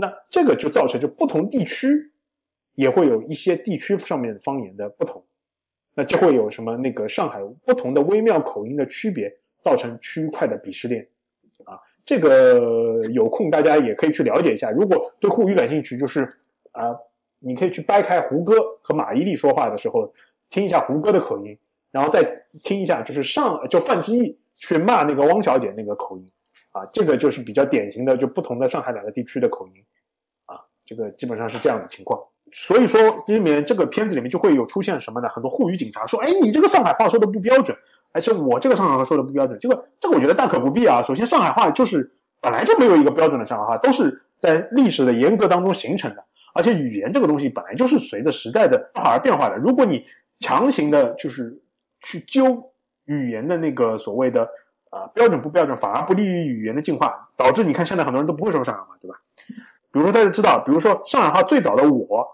[0.00, 2.10] 那这个就造成就不同地区
[2.74, 5.22] 也会有一些地区上面方言的不同，
[5.94, 9.30] 那就会有什么那个上海不同的微妙口音的区别，
[9.62, 11.06] 造成区块的鄙视链
[11.64, 11.78] 啊。
[12.04, 14.70] 这个有空大家也可以去了解一下。
[14.70, 16.28] 如果对沪语感兴趣，就是
[16.72, 16.96] 啊。
[17.42, 20.12] 你可以去掰开胡歌和马伊琍说话的时候，
[20.50, 21.56] 听一下胡歌的口音，
[21.90, 22.22] 然后再
[22.62, 26.30] 听一下就是上就范志毅去骂那个汪小姐那个口音，
[26.72, 29.84] 啊，这个就是比较典型的就不同的上海两个地区的口音，
[30.46, 32.20] 啊，这个基本上是这样的情况。
[32.52, 35.28] 所以说里面这个片子里面就会有出现什么呢？
[35.28, 37.76] 很多沪语警察说，哎，你这个上海话说的不标准，
[38.12, 41.00] 而且我这个上海话说的不标准，这个这个我觉得大可不必啊。
[41.00, 46.24] 首先上海话就是本来就没有一个标准的上海话，都是在历史的严格当中形成的。
[46.52, 49.56] 而且语言这个东西本来就是随着时代的变化而变化的。
[49.56, 50.04] 如果你
[50.40, 51.62] 强行的，就是
[52.00, 52.72] 去揪
[53.04, 54.48] 语言的那个所谓的
[54.90, 59.16] 呃标准不标准，反而不利于语言的进化，导致你看现在很多人都不会说上海话，对吧？
[59.92, 62.26] 比如说大家知道，比如说上海话最早的我，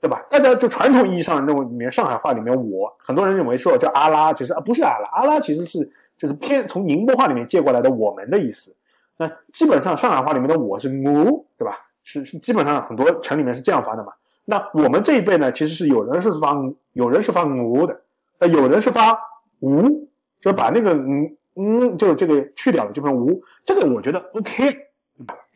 [0.00, 0.24] 对吧？
[0.28, 8.74] 大家就传统意义上认为里面上海话里面我，很多人认为说叫阿拉，其实啊不是阿拉，阿拉其实是就是偏从宁波话里面借过来的我们的意思。
[9.18, 11.78] 那基本上上海话里面的我是我，对吧？
[12.04, 14.12] 是是，基本上很多城里面是这样发的嘛。
[14.44, 16.52] 那我们这一辈呢，其实是有人是发，
[16.94, 18.02] 有人是发吴的，
[18.40, 19.16] 那有人是发
[19.60, 20.08] 吴，
[20.40, 23.40] 就把那个嗯嗯，就这个去掉了，就变成无。
[23.64, 24.64] 这个我觉得 OK，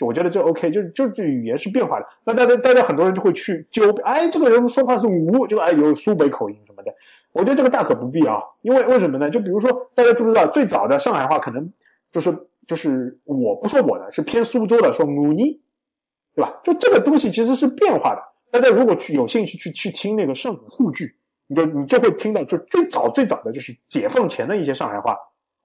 [0.01, 2.07] 我觉得这 OK，就就这语言是变化的。
[2.25, 6.93] 那大家大家很多人就会去纠，哎，这个人说话是无，就哎有苏北口音什么的。
[7.33, 9.31] 我觉得这个大可不必啊，因为为什么呢？
[9.31, 11.73] 就比如说大家知不知道，最早的上海话可能
[12.11, 12.31] 就是
[12.67, 15.61] 就是我不说我的，是偏苏州的说母尼。
[16.35, 16.53] 对吧？
[16.63, 25.17] 就这个东西其实是变化的，大家如果去有兴趣去去听那个上海沪剧，你就你就会听到，就最早最早的就是解放前的一些上海话，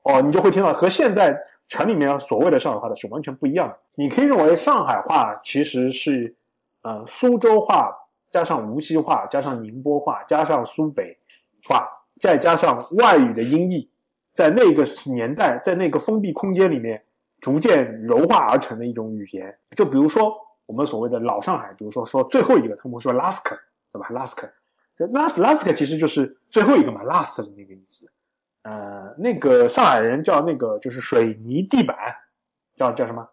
[0.03, 1.37] 哦，你就会听到和现在
[1.67, 3.77] 城里面所谓的上海话的是完全不一样的。
[3.95, 6.35] 你可以认为上海话其实是
[6.81, 7.91] 呃苏州话
[8.31, 11.17] 加上无锡话加上宁波话加上苏北
[11.67, 11.87] 话
[12.19, 13.89] 再加上外语的音译，
[14.33, 14.83] 在那个
[15.13, 17.03] 年代在那个封闭空间里面
[17.39, 19.57] 逐渐柔化而成的一种语言。
[19.75, 20.33] 就比如说
[20.65, 23.43] 我们所谓的老上海，比如说说最后一个，他们说 last，
[23.91, 24.37] 对吧？last。
[24.95, 28.11] 这 last last 其实就是最后一个嘛，last 的那个意思。
[28.63, 31.95] 呃，那个上海人叫那个就是水泥地板，
[32.75, 33.27] 叫叫什么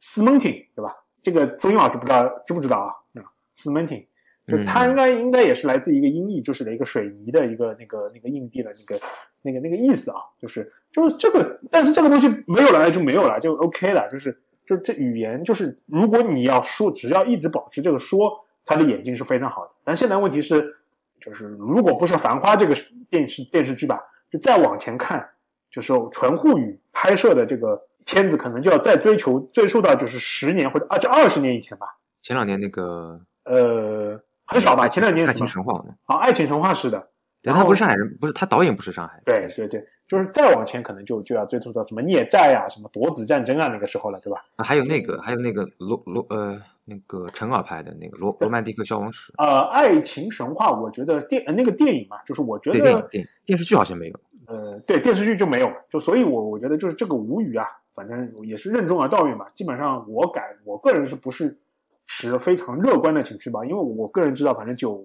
[0.00, 0.94] ？cementing，对吧？
[1.22, 2.92] 这个周英老师不知道知不知道啊？
[3.20, 3.26] 啊
[3.56, 4.06] ，cementing，
[4.46, 9.04] 就它应该应该也是来自一个音译，就是的一个水泥的一个那个那个硬地的那个
[9.42, 18.44] 那个那个意思啊，就是就是这个，但是这个东西没有了就没有了，就 OK 了，就是就这语言就是如果你要说，只要一直保持这个说。
[18.64, 20.72] 他的眼睛是非常好的，但现在问题是，
[21.20, 22.72] 就是如果不是《繁花》这个
[23.10, 23.98] 电视电视剧吧，
[24.32, 25.28] 就再往前看，
[25.70, 31.86] 就是纯沪语拍摄的这个片子，可能就要再追求追溯到就是十年或者啊，就二十年以前吧。
[32.22, 37.10] 前两年那个呃很少吧，前两年爱情神话啊，爱情神话是的，
[37.42, 44.42] 但他不是上海人，不是他导演不是上海，对对对，就是再往前可能就就要追溯到什么孽债啊，什么夺子战争啊那个时候了，对吧？
[44.56, 46.58] 啊，还有那个还有那个罗罗呃。
[46.92, 59.48] 那个陈耳拍的那个《罗罗曼蒂克消亡史》呃，爱情神话，我觉得电那个电影嘛，就是我觉得电影电视剧好像没有，呃，对电视剧就没有，就所以，我我觉得就是这个无语啊，反正也是任重而道远吧。
[59.54, 61.58] 基本上我改，我个人是不是
[62.06, 63.64] 持非常乐观的情绪吧？
[63.64, 65.02] 因为我个人知道，反正九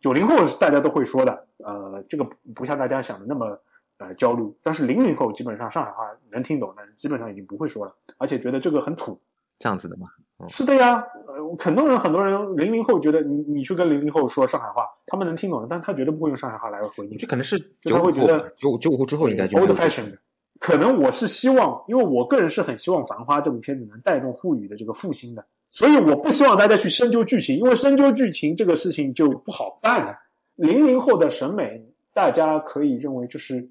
[0.00, 3.58] 九零后是大家都会说的，呃，这个不像大家想的那么
[3.98, 4.42] 呃焦虑。
[4.62, 9.18] 但是零零后基本上上海话能听懂的，基本上已经不会说了，而且觉得这个很土。
[9.58, 10.08] 这样子的吗？
[10.46, 17.18] 是的呀，呃，很多人很多人零零后觉得你你去跟零零后说上海话，他们能听懂的，但他绝对不会用上海话来回应。
[17.18, 20.18] 这可能是就他会觉得九九五后之后应该就 old fashion 的。
[20.60, 30.16] 可能我是希望，因为我个人是很希望《繁花》这部片子能带动沪语的这个复兴的，所以我不希望大家去深究剧情，因为深究剧情这个事情就不好办了。
[30.54, 33.68] 零零后的审美，大家可以认为就是，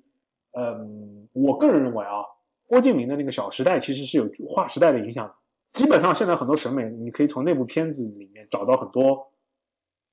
[0.51, 2.23] 嗯，我个人认为啊，
[2.65, 5.33] 郭敬明的那个《小时代》其实是有划时代的影响的。
[5.73, 9.31] 基本上现在很多审美，你可以从那部片子里面找到很多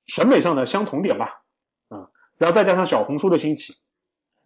[0.05, 1.41] 审美上的相同点吧，
[1.87, 3.73] 啊，然后再加上小红书的兴起，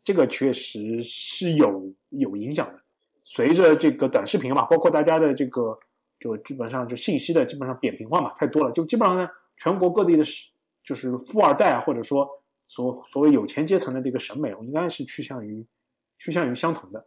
[0.03, 2.79] 这个确实是有有影响的。
[3.25, 5.77] 随着这个短视频嘛，包括大家的这个，
[6.19, 10.23] 就基本上就信息的基本上扁平化嘛，太多了，就基本上呢，全国各地的，
[10.83, 12.27] 就是富二代啊，或者说
[12.67, 15.65] 所所谓有钱阶层的这个审美，应该是趋向于
[16.17, 17.05] 趋向于相同的。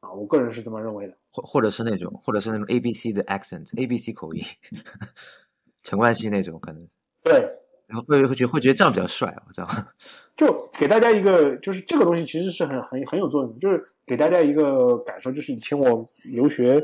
[0.00, 4.42] 啊，我个人是这么认为的，或或者是那种，或者是那种 A B C 的 accent，A B C 口音，
[5.82, 6.88] 陈冠希那种可能。
[7.22, 7.46] 对，
[7.86, 9.68] 然后会会觉会觉得这样比较帅，我知道。
[10.36, 16.82] 就给大家一个，就是这个东西其实是很很很有作用，就是给大家一个感受，就是以前我留学，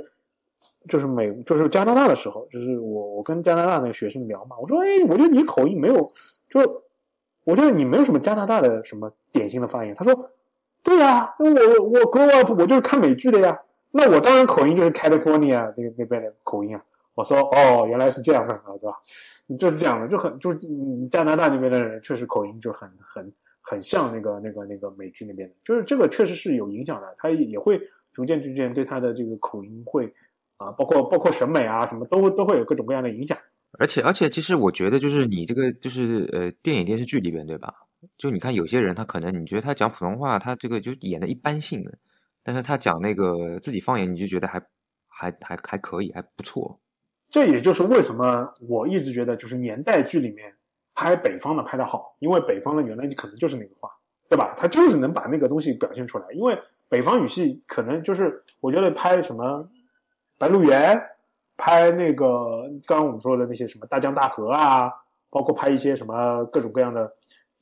[0.90, 6.06] 就是美，就是加拿大的时候，就是我我跟加拿大那个学生聊嘛，我说，哎，我觉得你口音没有，
[6.50, 6.82] 就
[7.44, 10.14] 我觉得你没有什么加拿大的什么典型的发言，他说。
[10.86, 13.56] 对呀，我我 grow up 我就是看美剧的呀，
[13.92, 16.80] 那我当然口音就是 California 那个那边的口音啊。
[17.14, 18.96] 我说哦，原来是这样的，对吧？
[19.58, 20.58] 就是这样的，就很就是
[21.10, 27.80] 加拿大那边的人确实口音就很很很像那个那个那个美剧那边的，就是这个确实是有影响的，他也会
[28.12, 30.06] 逐渐逐渐对他的这个口音会
[30.58, 33.36] 啊，包括包括审美啊什么都都会有各种各样的影响。
[33.78, 37.74] 而且而且，其实我觉得就是你这个就是呃电影电视剧里边对吧？
[38.18, 41.92] 就你看，有些人他可能你觉得他讲普通话，他这个就演的一般性的，
[42.42, 44.60] 但是他讲那个自己方言，你就觉得还
[45.08, 46.78] 还还还可以，还不错。
[47.28, 50.54] 这也就是为什么我一直觉得，就是年代剧里面
[50.94, 53.90] 拍北方的拍的好，因为北方的原来你可能就是那个话，
[54.28, 54.54] 对吧？
[54.56, 56.26] 他就是能把那个东西表现出来。
[56.32, 56.56] 因为
[56.88, 59.44] 北方语系可能就是我觉得拍什么
[60.38, 60.96] 《白鹿原》，
[61.56, 64.90] 拍那个刚刚我们说的那些什么大江大河啊，
[65.28, 67.12] 包括拍一些什么各种各样的。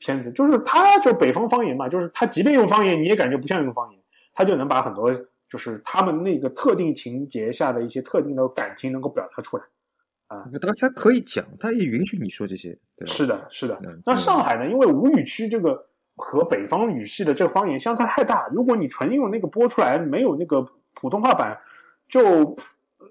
[0.05, 4.01] 片子就是他，就北方方言嘛，就是他即便用方言，你也感觉不像用方言，
[4.35, 5.11] 他就能把很多
[5.49, 9.64] 就是他们那个特定情节下的一些特定的感情能够表达出来
[10.27, 10.45] 啊。
[10.53, 12.77] 那他可以讲，他也允许你说这些。
[13.07, 13.81] 是的，是的。
[14.05, 14.71] 那上海呢？
[14.71, 15.87] 因为吴语区这个
[16.17, 21.59] 和北方语系的这个方言相差太大，如果你纯用那个播出来，没有那个普通话版，
[22.09, 22.57] 就。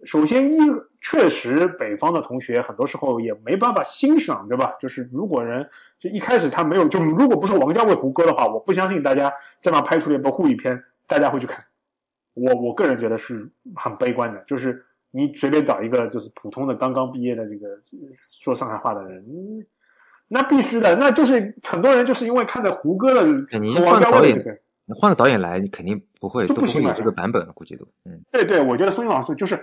[0.06, 0.58] 首先，一
[1.06, 4.74] 确实，北方的同学很多时候也没办法欣赏，对吧？
[4.80, 11.62] 就是如果人就一开始他没有，就如果不是王家卫胡歌的话，我不相信大家这样拍出了一部沪语片，大家会去看。
[12.36, 17.68] 我我个人觉得是很悲观的，就是你随便找一个就是普通的刚刚毕业的这个
[18.42, 19.24] 说上海话的人，
[20.30, 23.26] 那必须的，那就是很多人就是因为看的胡歌的
[23.60, 24.58] 你和王家换导演卫的这个。
[24.86, 28.22] 你换个导演来，你肯定不会都不会有就不行了这个版本，估计都嗯。
[28.32, 29.56] 对对，我觉得孙英老师就是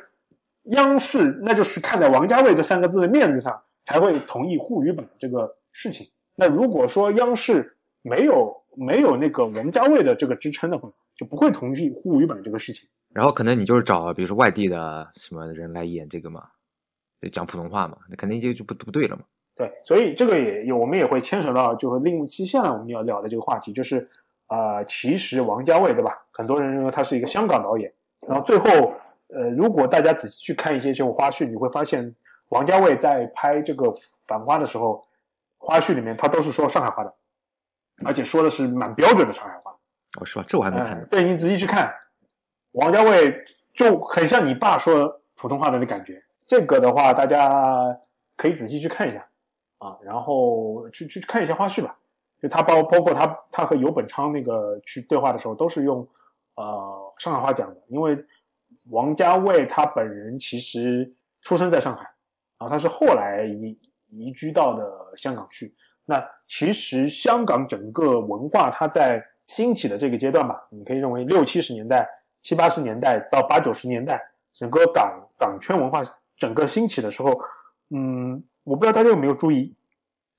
[0.64, 6.07] 央视，那就是看在王家卫这三个字的面子上，才会同意沪语版这个事情。
[6.37, 12.88] 那如果说央视没有没有那个王家卫的这个支撑的话，就不会同意沪语版这个事情。
[13.12, 16.44] 然后可能你就是找比如说外地的什么人来演这个嘛，
[17.20, 19.23] 就讲普通话嘛，那肯定就就不不对了嘛。
[19.57, 24.07] 对，所以这个也有我们也会牵扯到，就是另接下来我们要聊的这个话题，就是
[24.46, 26.16] 呃，其实王家卫对吧？
[26.31, 27.92] 很多人认为他是一个香港导演，
[28.27, 28.94] 然后最后
[29.33, 32.14] 呃，如果大家仔细去看一些这种花絮，你会发现
[32.49, 33.87] 王家卫在拍这个
[34.27, 35.03] 《繁花》的时候，
[35.59, 37.14] 花絮里面他都是说上海话的，
[38.05, 39.71] 而且说的是蛮标准的上海话。
[40.21, 40.45] 哦，是吧？
[40.49, 41.95] 这我还没看对你仔细去看，
[42.73, 43.38] 王家卫
[43.75, 46.23] 就很像你爸说普通话的那感觉。
[46.49, 47.97] 这个的话，大家
[48.37, 49.25] 可以仔细去看一下
[49.79, 51.97] 啊，然后去去看一下花絮吧。
[52.43, 55.99] 就他包包括他他和游本昌那个去对话的时候，都是用
[56.57, 58.16] 呃上海话讲的，因为
[58.91, 62.03] 王家卫他本人其实出生在上海，
[62.59, 63.79] 然后他是后来移
[64.09, 65.75] 移居到的香港去。
[66.05, 72.09] 那其实香港整个文化它在兴起的这个阶段吧，你可以认为六七十年代、
[72.41, 74.21] 七八十年代到八九十年代，
[74.53, 76.03] 整个港港圈文化
[76.37, 77.39] 整个兴起的时候，
[77.91, 79.73] 嗯，我不知道大家有没有注意，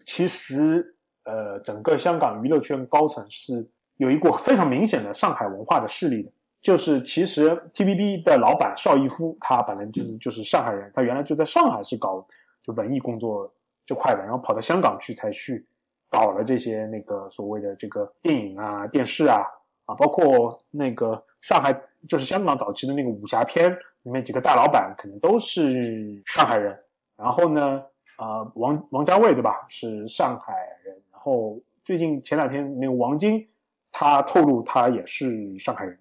[0.05, 6.31] 其实呃，整个香港娱乐圈高层是有一股非常明显的上海文化的势力的。
[6.61, 12.25] 就是其实 TVB 的老板邵逸夫，他本来就是就是上海人，他原来就在上海是搞
[12.61, 13.51] 就文艺工作
[13.85, 15.65] 这块的，然后跑到香港去才去
[16.09, 19.41] 搞了这些那个所谓的这个电影啊、电视啊
[19.85, 21.73] 啊，包括那个上海
[22.07, 23.71] 就是香港早期的那个武侠片
[24.03, 26.77] 里面几个大老板可能都是上海人。
[27.17, 27.83] 然后呢，
[28.17, 30.95] 呃，王王家卫对吧，是上海人。
[31.11, 33.47] 然后最近前两天那个王晶，
[33.91, 36.00] 他透露他也是上海人啊。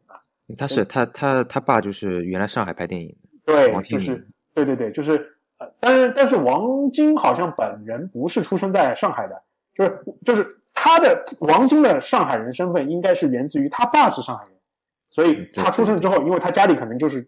[0.56, 3.08] 他是他他他爸就是原来上海拍电影
[3.44, 9.42] 的，对就是对对对，就是呃，但是但是王晶好像本人不是出生在上海的，
[9.74, 14.52] 就是就是他的王晶的上海人身份应该是源自于他爸是上海人，
[15.08, 17.26] 所以他出生之后，因为他家里可能就是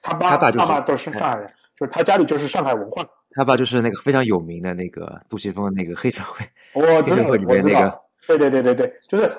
[0.00, 3.04] 他爸他爸就是爸都是上海人，就是他家里就是上海文化。
[3.32, 9.30] 他爸就是那个非常有名的那个杜琪峰那个黑社会， 我知道，黑社会里我知道面那个，对对对对对，就是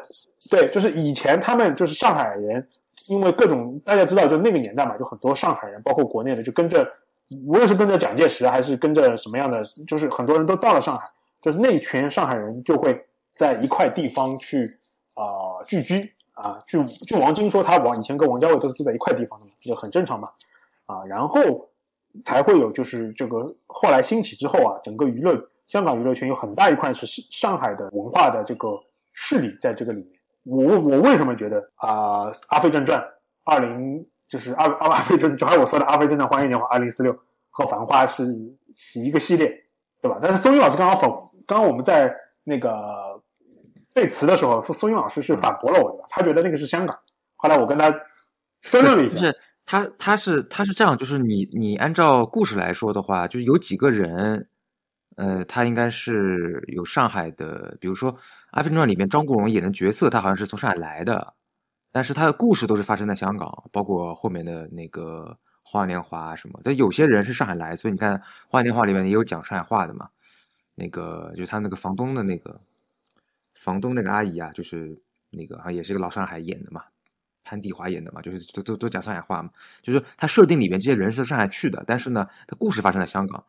[0.51, 2.67] 对，就是以前他们就是上海人，
[3.05, 6.85] 因为各种大家知道，就那个年代嘛，就很多上海人，包括国内的，就跟着，
[7.45, 11.05] 无论是跟着蒋介石，还是跟着什么样的，就是很多人都到了上海，
[11.41, 14.77] 就是那群上海人就会在一块地方去
[15.13, 16.61] 啊、聚居啊。
[16.65, 20.29] 据据王晶说，他王以前跟王家卫都是住在一块地方的嘛，就很正常嘛
[20.87, 21.69] 啊，然后
[22.25, 28.69] 才会有就是这个后来兴起之后啊，整个娱乐香港娱乐圈有很大一块是上海的文化的这个
[29.13, 30.16] 势力在这个里面。
[30.47, 32.99] 我我为什么觉得啊，阿飞正传》
[33.43, 37.13] 二零就是阿阿阿飞正就还有我说的《阿飞正传》欢迎年华二零四六
[37.49, 38.25] 和《繁花是》
[38.75, 39.47] 是一个系列，
[40.01, 40.17] 对吧？
[40.21, 43.21] 但是松韵老师刚刚否，刚刚我们在那个
[43.93, 46.97] 背词的时候，说松韵老师是反驳了我的，他觉得那个是香港。
[47.35, 47.91] 后来我跟他
[48.61, 54.47] 争论了一下，就是他他是他是这样，就是你你按照故事来说的话，就是有几个人，
[55.17, 58.13] 呃，他应该是有上海的，比如说
[58.51, 61.33] 《阿飞正传》里面张国荣演的角色，他好像是从上海来的，
[61.91, 66.59] 但是他的故事都是发生在香港，包括后面的那个《花样年华》什么。
[66.63, 70.09] 但有些人是上海来，所以你看《花样年华》里面也有讲上海话的嘛，
[70.75, 72.59] 那个就是他那个房东的那个
[73.53, 74.97] 房东那个阿姨啊，就是
[75.29, 76.83] 那个好像也是个老上海演的嘛。
[77.49, 79.49] 潘迪华演的嘛，就是都都都讲上海话嘛，
[79.81, 83.41] 就是他设定里面这些人是上海去的，但是呢，他故事发生在香港，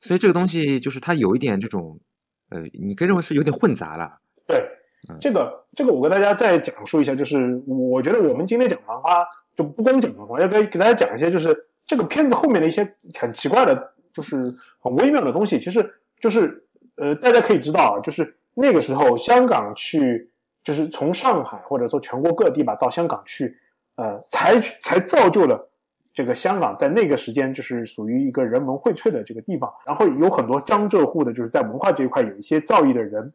[0.00, 2.00] 所以这个东西就是他有一点这种，
[2.48, 4.20] 呃，你可以认为是有点混杂了。
[4.52, 4.68] 对
[5.08, 9.20] 嗯，这个这个我跟大家再讲述一下，就是我觉得我们今天讲《繁花》
[9.56, 14.36] 就不光讲《繁花》，要给给大家讲一些，就是这个片子后面的一些很奇怪的，就是
[14.80, 15.58] 很微妙的东西。
[15.58, 16.64] 其实就是
[16.96, 20.30] 呃，大家可以知道啊，就是那个时候香港去，
[20.62, 23.56] 就是从上海或者说全国各地吧到香港去，
[23.96, 25.68] 呃，才才造就了。
[26.14, 33.32] 这个香港在那个时间就是属于一个人文荟萃的这个地方，然后有很多江浙沪的，就是在文化这一块有一些造诣的人，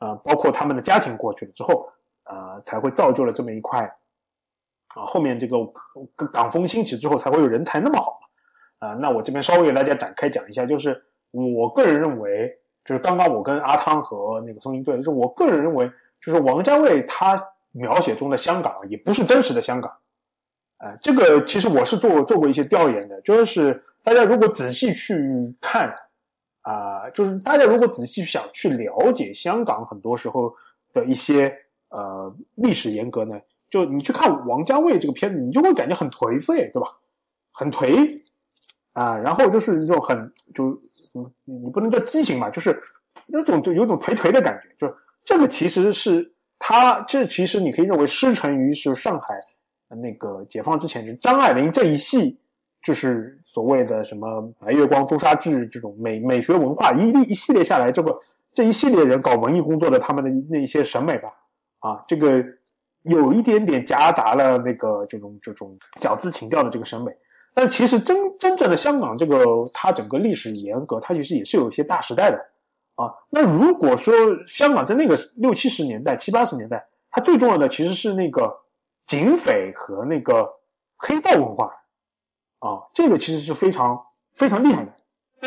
[0.00, 1.88] 啊，包括他们的家庭过去了之后，
[2.24, 3.80] 呃，才会造就了这么一块，
[4.94, 5.56] 啊，后面这个
[6.32, 8.18] 港风兴起之后，才会有人才那么好
[8.80, 15.88] 嘛，啊，那我这边稍微给大家展开讲一下，就是我个人认为，就是刚刚我跟阿汤和那个松英对，就是我个人认为，
[16.20, 17.36] 就是王家卫他
[17.72, 19.92] 描写中的香港也不是真实的香港，
[20.78, 25.94] 呃，这个其实我是做做过一些调研的，就是大家如果仔细去看
[26.62, 30.52] 啊、就是大家如果仔细想去了解香港很多时候
[30.92, 31.50] 的一些
[31.88, 33.40] 呃历史沿革呢，
[33.70, 36.88] 就你去看王家卫这个片子，你就会感觉很颓废，对吧？
[37.52, 38.20] 很颓
[38.92, 40.70] 啊，然后就是一种很就
[41.14, 42.80] 嗯，你不能叫畸形吧，就是
[43.26, 44.94] 那种就有种颓颓的感觉，就是
[45.24, 49.38] 这个其实是他这其实你可以认为师承于是上海
[49.96, 52.39] 那个解放之前，就张爱玲这一系
[52.82, 58.18] 就是所谓的什么白月光、朱砂痣这种美美学文化一一系列下来，这个
[58.54, 61.28] 这一系列人搞文艺工作的他们的那一些审美吧，
[61.80, 62.42] 啊，这个
[63.02, 67.12] 有一点点夹杂了那个这种这种小资情调的这个审美。
[67.52, 69.36] 但其实真真正的香港这个
[69.74, 72.38] 它整个历史严格，它其实也是有一些大时代的
[72.94, 73.12] 啊。
[73.28, 74.14] 那如果说
[74.46, 78.56] 香港在那个六七十年代、七八十年代，它最重要的其实是那个
[79.06, 80.48] 警匪和那个
[80.96, 81.74] 黑道文化
[82.60, 84.00] 啊，这个其实是非常
[84.34, 84.92] 非常厉害的。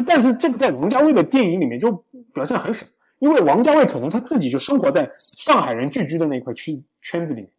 [0.05, 1.91] 但是这个在王家卫的电影里面就
[2.33, 2.85] 表现很少，
[3.19, 7.49] 因为王家卫可能他自己就生活在上海人聚居的那块区圈子里面，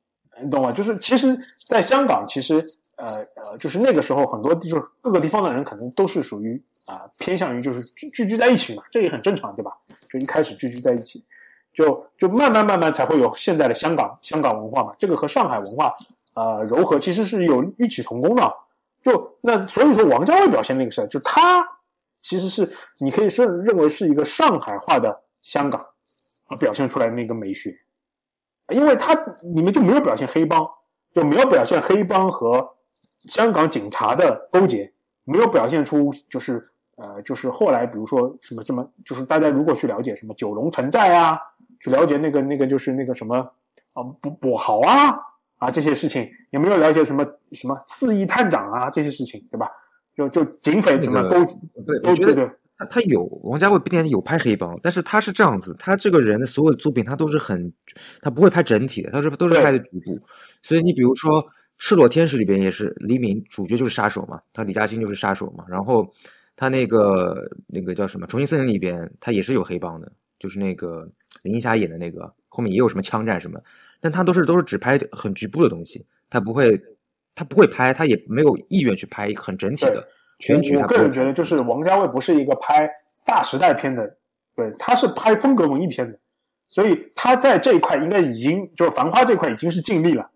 [0.42, 0.72] 你懂吗？
[0.72, 2.56] 就是其实在香港，其实
[2.96, 9.70] 呃呃，就是那个时候很多就是各个地方的人可能都是属于啊、偏向于就是聚聚居在一起嘛，这也很正常，对吧？
[10.10, 11.24] 就一开始聚居在一起，
[11.72, 15.94] 就就慢慢慢慢才会有现在的香港香港文化嘛，这个和上海文化
[16.34, 18.52] 呃柔和其实是有异曲同工的。
[19.04, 21.62] 就那所以说王家卫表现那个事儿，就他
[22.22, 25.84] 其实是你可以是认为是一个上海化的香港
[26.46, 27.78] 啊表现出来的那个美学，
[28.68, 29.12] 因为它
[29.54, 30.66] 里面就没有表现黑帮，
[31.12, 32.76] 就没有表现黑帮和
[33.18, 34.90] 香港警察的勾结，
[35.24, 41.38] 没有表现出就是呃就是后来比如说什么什么，就是大家如果去了解什么九龙城寨啊，
[41.78, 43.36] 去了解那个那个就是那个什么
[43.92, 45.14] 啊跛跛豪啊
[45.64, 49.68] 啊这些事情，有没有了解什么什么四亿探长啊这些事情，对吧？
[50.16, 51.56] 就就警匪怎么那个勾结，
[51.86, 57.72] 对，都我觉得对对他他有王家卫必定有拍黑帮，但是他是这样子，他这个人的所有的作品他都是很，
[58.20, 60.18] 他不会拍整体的，他是都是拍的局部。
[60.62, 61.42] 所以你比如说
[61.78, 66.08] 《赤裸天使》里边也是黎明主角就是杀手嘛，他李嘉欣就是杀手嘛，然后
[66.56, 71.08] 他那个那个叫什么《重庆森林》里边他也是有黑帮的，就是那个
[71.42, 73.60] 林青霞演的那个，后面也有什么枪战什么，
[74.04, 76.78] 但他都是都是只拍很局部的东西，他不会
[77.34, 80.06] 他不会拍，他也没有意愿去拍很整体的
[80.40, 80.86] 全局我。
[80.86, 82.86] 个人觉得，就是王家卫不是一个拍
[83.24, 84.18] 大时代片的，
[84.54, 86.18] 对，他是拍风格文艺片的，
[86.68, 90.30] 所以他在这一块应该已经就是《繁花》这块已经是尽力了，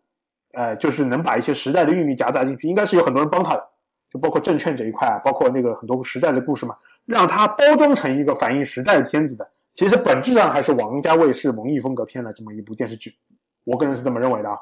[0.55, 3.63] 呃，就是能把一些时代的韵律夹杂进去，应该是有很多人帮他的，
[4.11, 13.15] 就包括证券这一块啊，包括那个很多时代的故事嘛，让他包装成一个反映时代的片子的，其实本质上还是王家卫是文艺风格片的这么一部电视剧，
[13.69, 14.57] 我个人是这么认为的啊。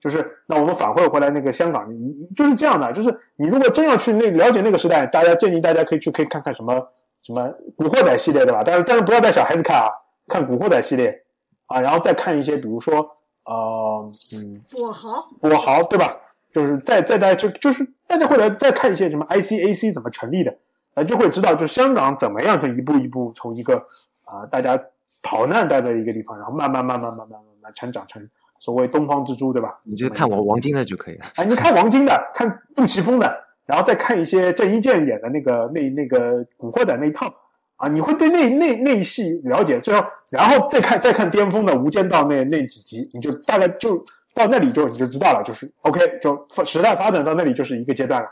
[0.00, 6.74] 就是那我们反馈回来，那个香港你就是这样的，就是你如果真要去那了解那个时代，大家建议大家可以去可以看看什么
[7.22, 7.42] 什么
[7.76, 8.64] 《古惑仔》系列，对吧？
[8.66, 9.86] 但是但是不要带小孩子看啊，
[10.26, 11.22] 看《古惑仔》系列
[11.66, 12.96] 啊，然后再看一些比如说
[13.44, 16.10] 呃嗯跛豪，跛豪，对吧？
[16.52, 20.52] 就是再再大家就就是大家会来再看一些什么 ICAC 怎么成立的，
[20.94, 23.86] 呃，就会知道就香港怎么样就一步一步从一个
[24.24, 24.76] 啊、大家
[25.22, 28.28] 逃难待在一个地方，然后慢慢慢慢慢慢慢慢成长成
[28.62, 29.76] 所谓东方之珠，对吧？
[29.82, 31.26] 你就看王王晶的就可以了。
[31.34, 33.36] 哎，你看王晶的，看杜琪峰的，
[33.66, 37.26] 然后再看一些郑伊健演的那个那那个古惑仔那一套
[37.74, 43.96] 啊，你会对那那那一系了解，最后然后再看再看巅峰的《无间道那》那几集，你就大概就
[44.32, 48.28] 到那里就你就知道了，就是 OK，就时代发展到那里就是一个阶段了。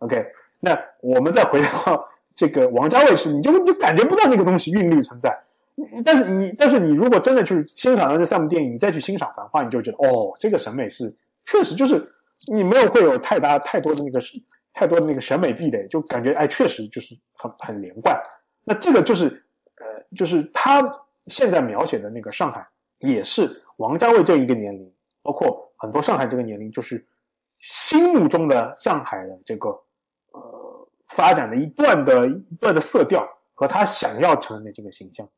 [0.00, 0.22] OK，
[0.60, 2.06] 那我们再回到
[2.36, 5.34] 这个王家卫是，你就你就感觉不到那个东西韵律存在。
[6.04, 11.14] 但是你，但是你如果真的去欣赏了这三部电影，你再去欣赏《繁花》，你就觉得哦，这个审美是
[11.44, 12.04] 确实就是
[12.52, 14.20] 你没有会有太大太多的那个
[14.72, 18.20] 太多的那个审美壁垒，就感觉哎，确实就是很很连贯。
[18.64, 19.26] 那这个就是
[19.76, 20.82] 呃，就是他
[21.26, 22.66] 现在描写的那个上海，
[22.98, 27.04] 也是王家卫这一个年龄，包括很多上海这个年龄，就是
[27.58, 29.70] 心目中的上海的这个
[30.32, 35.28] 呃发展的一段的一段的色调和他想要成为的这个形象。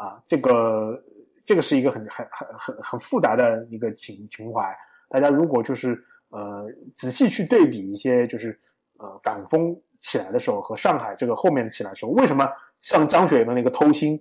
[0.00, 0.98] 啊，这个
[1.44, 4.74] 这个是一个很很很很很复杂的一个情情怀。
[5.10, 8.58] 大家如果就是呃仔细去对比一些，就是
[8.96, 12.48] 呃港风起来的时候和上海这个后面起来的时候，为什么
[12.80, 14.18] 像张学友的那个偷心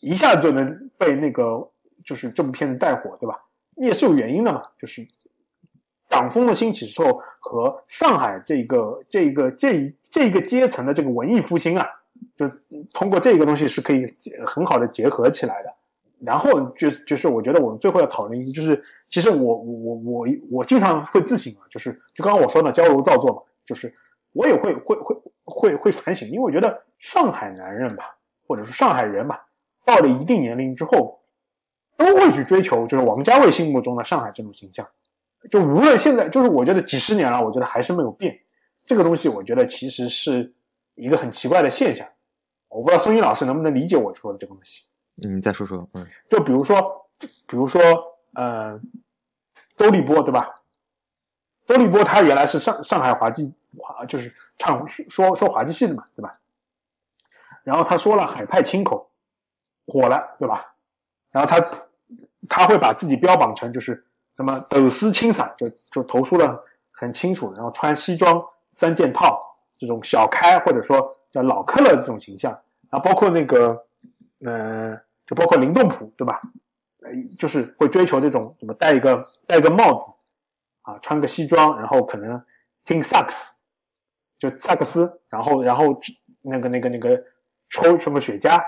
[0.00, 1.70] 一下子就能被那个
[2.04, 3.36] 就是这部片子带火，对吧？
[3.76, 5.06] 也是有原因的嘛，就是
[6.08, 11.86] 港风的兴起之后和上海这个这个这一这一个阶层的这个文艺复兴啊。
[12.36, 12.46] 就
[12.92, 14.06] 通过这个东西是可以
[14.46, 15.72] 很好的结合起来的，
[16.20, 23.92] 然后就就是我觉得我们最后要讨论一个，就是其实我我我我我经常会自省啊，就是就刚刚我说的矫揉造作嘛，就是
[24.32, 28.16] 我也会会会会会反省，因为我觉得上海男人吧，
[28.46, 29.46] 或者是上海人吧，
[29.84, 31.20] 到了一定年龄之后，
[31.96, 34.86] 都会去追求就是王家卫心目中的上海这种形象。
[35.50, 38.36] 就无论现在，就是我觉得几十年了，我觉得还是没有变。
[38.84, 40.52] 这个东西，我觉得其实是
[40.98, 42.06] 一个很奇怪的现象。
[42.68, 44.84] 我不知道宋一老师能不能理解我说的这个东西。
[45.14, 47.08] 你再说说，嗯，就比如说，
[47.46, 47.80] 比如说，
[48.34, 48.78] 呃，
[49.76, 50.54] 周立波对吧？
[51.66, 56.38] 周立波他原来是上上海滑稽滑，就是唱说说滑稽戏的嘛，对吧？
[57.64, 59.10] 然后他说了海派清口，
[59.86, 60.74] 火了，对吧？
[61.30, 61.60] 然后他
[62.48, 69.37] 他会把自己标榜成就是什么抖丝清洒，就就投出了很清楚，然后穿西装三件套
[69.78, 72.52] 这种小开或者说叫老克勒这种形象，
[72.90, 73.82] 然后包括那个，
[74.44, 74.94] 呃，
[75.26, 76.42] 就包括林动普，对吧？
[77.02, 80.12] 呃，就是会追求这种什么戴一个戴一个帽子。
[80.82, 82.42] 啊，穿个西装，然后可能
[82.86, 83.60] 听萨克斯，
[84.38, 85.84] 就萨克斯，然后然后
[86.40, 87.22] 那个那个那个
[87.68, 88.58] 抽什么雪茄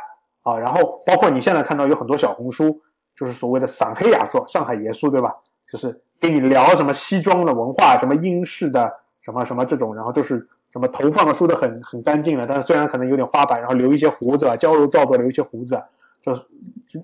[0.42, 2.78] 啊，然后包括你现在看到有很多小红书，
[3.16, 5.34] 就是所谓的上黑亚瑟、上海耶稣，对吧？
[5.66, 15.80] 就是跟你聊什么西装的文化，什么英式的什么什么这种，然后就是什么头发梳的很很干净了，但是虽然可能有点花白，然后留一些胡子啊，娇柔造作留一些胡子。
[16.22, 16.42] 就是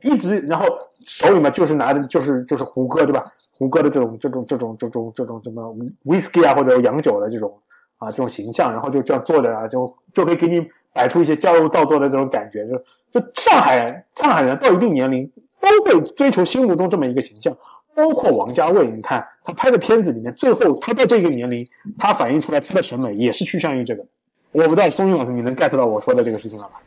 [0.02, 0.66] 一直，然后
[1.06, 3.24] 手里面就是拿的，就是就是胡歌，对吧？
[3.56, 7.58] 胡歌的这种这种这种这种这种什么 whisky 啊，或者洋酒的这种
[7.96, 12.68] 啊这种形象，然后就这样坐着啊，就就可以给你摆出一些娇柔造作的这种感觉。
[12.68, 12.76] 就
[13.18, 15.26] 就上海人，上海人到一定年龄
[15.62, 17.56] 都会追求心目中这么一个形象，
[17.96, 21.66] 包括王家卫，你看他拍的片子里面，最后他到这个年龄，
[21.98, 24.04] 他反映出来他的审美也是趋向于这个。
[24.52, 26.80] 我不知道松韵老师你能 get 到我说的这个事情了吧？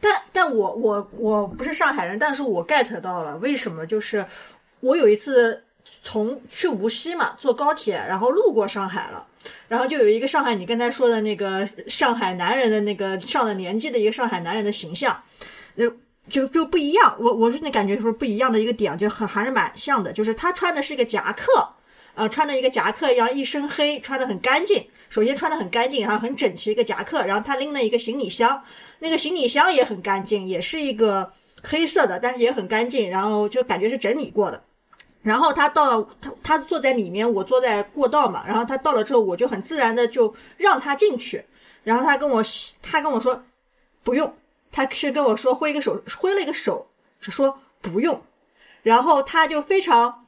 [0.00, 3.86] 但但我我我不是上海人，但是我 get 到了为什么？
[3.86, 4.24] 就是
[4.80, 5.62] 我有一次
[6.02, 9.26] 从去无锡嘛，坐高铁，然后路过上海了，
[9.68, 15.16] 然后就有一个上海，你刚才说的那个上海男人的那个上了年纪的一个上海男人的形象，
[15.76, 15.92] 就
[16.28, 17.16] 就就不一样。
[17.18, 21.68] 我我是那感觉说不一样的一个点，就很还是蛮像的，就是他穿的是一个夹克，
[22.14, 24.86] 呃，穿的一个夹克一样，一身黑，穿的很干净。
[25.08, 28.62] 首先穿的很干净，然后很整齐一个夹克，然后他拎了一个行李箱，
[29.00, 31.32] 那个行李箱也很干净，也是一个
[31.64, 34.62] 黑色的，但是也很干净，然后就感觉是整理过的。
[35.22, 41.44] 然后他到了，他他坐在里面，我坐在过道嘛，然后他到了之后，我就很自然的就让他进去，
[41.82, 42.40] 然后他跟我
[42.80, 43.42] 他跟我说
[44.04, 44.32] 不用，
[44.72, 46.90] 他是跟我说挥一个手，挥了一个手，
[47.20, 48.22] 说不用，
[48.82, 50.26] 然后他就非常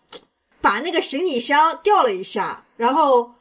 [0.61, 3.35] 把那个行李箱调了一下，然后。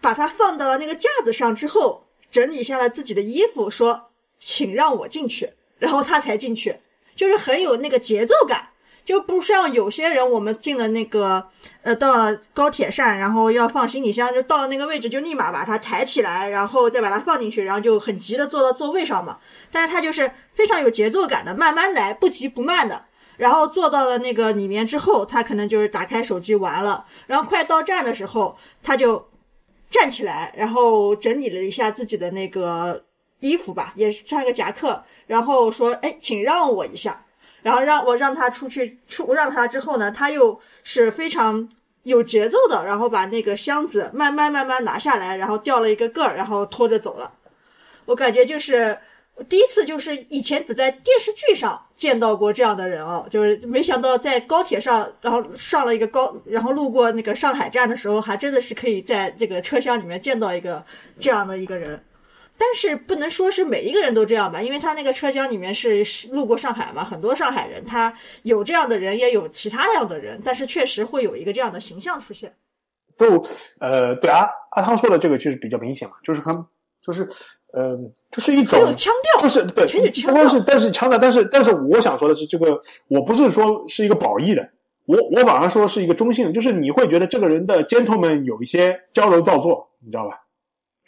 [0.00, 6.78] 把它放到了那个架子上之后，整理下了自己的衣服，说：“请让我进去。”然后他才进去，
[7.16, 8.70] 就是很有那个节奏感，
[9.08, 11.48] 就不像有些人，我们进了那个
[11.80, 19.38] 呃，到了高铁站，然后要放行李箱，就到了那个位置就立马把它抬起来，然后再把它放进去，然后就很急的坐到座位上嘛。
[19.72, 23.06] 但是他就是非常有节奏感的，慢慢来，不急不慢的。
[23.38, 27.06] 然后坐到了那个里面之后，他可能就是打开手机玩了。
[27.26, 29.26] 然后快到站的时候，他就。
[29.90, 33.02] 站起来，然后整理了一下自己的那个
[33.40, 37.24] 衣服吧，也是穿了个夹克，然后说：“哎，请让我一下。”
[37.62, 41.68] 然后让我让他出去出让他之后呢，他又是非常
[42.02, 47.32] 有节奏的，然后把那个箱子慢慢慢慢拿下来，然后掉了一个个儿，然后拖着走了。
[48.06, 48.98] 我感觉就是。
[49.48, 60.84] 第一次就是以前只在电视剧上见到过这样的人哦，就是没想到在高铁上，然后上了一个高，然后路过那个上海站的时候，还真的是可以在这个车厢里面见到一个
[61.20, 62.02] 这样的一个人。
[62.58, 72.52] 但是不能说是每一个人都这样吧，因为他那个车厢里面是路过上海嘛，很多上海人，他有这样的人，也有其他样的人，但是确实会有一个这样的形象出现。
[73.16, 73.46] 不，
[73.78, 76.66] 呃，对阿阿汤说的这个就是比较明显嘛，就是他
[77.00, 77.28] 就是。
[77.70, 77.94] 呃，
[78.30, 79.84] 就是一种腔调，就是对，
[80.22, 84.66] 不光是，但是腔调，但是，但是，我想说的是，这个我不是说是一个褒义的，
[85.04, 90.40] 我我反而说是一个中性的，就是你会觉得这个人的 gentleman 有一些娇柔造作，你知道吧？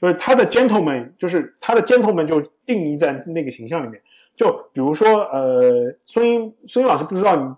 [0.00, 4.00] 就是他的 gentleman，就是他的 gentleman 就定义在那个形象里面，
[4.36, 7.54] 就比如说，呃，孙英孙英老师不知道你。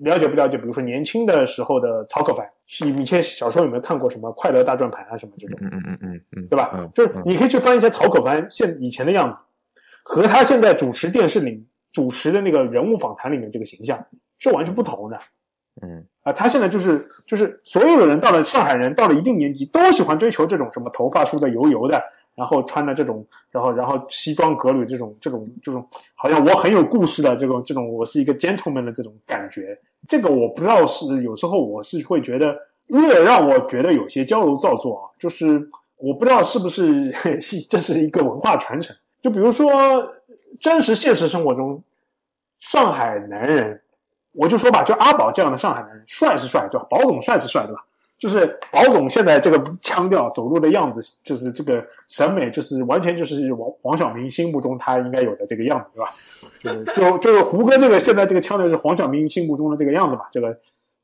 [0.00, 0.56] 了解不了解？
[0.56, 5.58] 比如说年轻的时候的曹可凡，是以前小时候有没有看过什么《快乐大转盘》啊什么这种？
[5.60, 6.90] 嗯嗯嗯嗯嗯，对吧？
[6.94, 9.38] 就是你可以去翻一下曹可凡现以前的样子，
[10.02, 11.62] 和他现在主持电视里
[11.92, 14.02] 主持的那个人物访谈里面这个形象
[14.38, 15.18] 是完全不同的。
[15.80, 22.02] 嗯啊，他现在就是就是所有的人到了上海人到了一定年纪都喜欢追求这种什么头发梳的油油的。
[22.34, 29.78] 然后穿的这种，然后然后西装革履这种这种这种，好像我很有故事的这种这种，我是一个 gentleman 的这种感觉。
[30.08, 32.56] 这个我不知道是有时候我是会觉得，
[32.86, 35.04] 越让我觉得有些娇柔造作啊。
[35.18, 35.68] 就是
[35.98, 37.10] 我不知道是不是
[37.68, 38.96] 这是一个文化传承。
[39.20, 39.70] 就比如说，
[40.58, 41.84] 真实现实生活中，
[42.60, 43.82] 上海男人，
[44.32, 46.86] 我就说吧，就阿宝这样的上海男人，帅是帅，对吧？
[46.90, 47.84] 宝总帅是帅，对吧？
[48.18, 56.00] 就是宝总现在这个腔调、走路的样子，就是这个审美，就是完全就是王黄晓明心目中他应该有的这个样子，
[56.62, 56.84] 对吧？
[56.94, 60.28] 就就就是胡歌这个现在这个腔调是黄晓明心目中的这个样子吧？
[60.30, 60.56] 这个，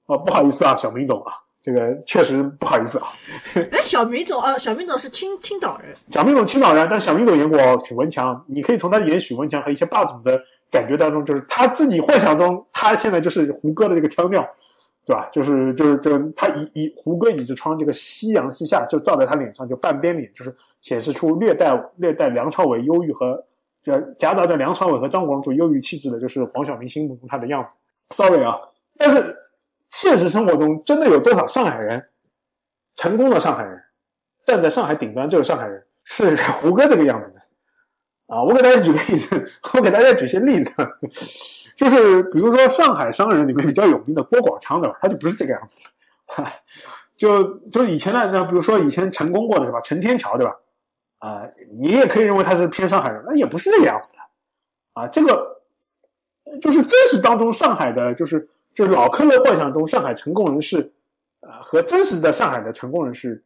[0.06, 3.08] 呃，不好意思啊，小明总啊，这个确实不好意思啊。
[3.54, 10.40] 哎，小明总啊，小明总是青青岛人，小明总青岛人，但小明总演过许文强，你可以从他演许文强和一些霸总的
[10.70, 14.48] 感觉当中，就是他自己幻想中，他现在就是胡歌的这个腔调。
[15.06, 15.26] 对吧？
[15.32, 23.42] 就是就是就他以以胡歌倚着窗，这个夕阳西下就照在他脸上，就半边脸，就是显示出略带略带梁朝伟忧郁和
[23.82, 27.70] 这夹杂着梁朝伟和张国荣这忧郁气质的，就是黄晓明心目中他的样子。
[28.14, 28.54] Sorry 啊，
[28.98, 29.34] 但是
[29.88, 32.04] 现实生活中真的有多少上海人
[32.94, 33.80] 成功的上海人
[34.44, 37.37] 站在上海顶端，就是上海人是胡歌这个样子的
[38.28, 38.40] 啊？
[38.42, 40.72] 我给大家举个例子，我给大家举些例子。
[41.74, 44.96] 就是比如说上海商人里面比较有名的郭广昌，对吧？
[45.00, 45.76] 他就不是这个样子
[46.42, 46.48] 的，
[47.16, 49.80] 就就以前的那，比如说以前成功过的是吧？
[49.80, 50.56] 陈天桥，对吧？
[51.18, 51.42] 啊，
[51.80, 55.60] 你也可以认为他是偏上海人，那也不是这个样子的，啊，这个
[56.60, 60.92] 就是真实当中上海的，就是就是老科勒幻想中上海成功人士，
[61.40, 63.44] 啊，和真实的上海的成功人士，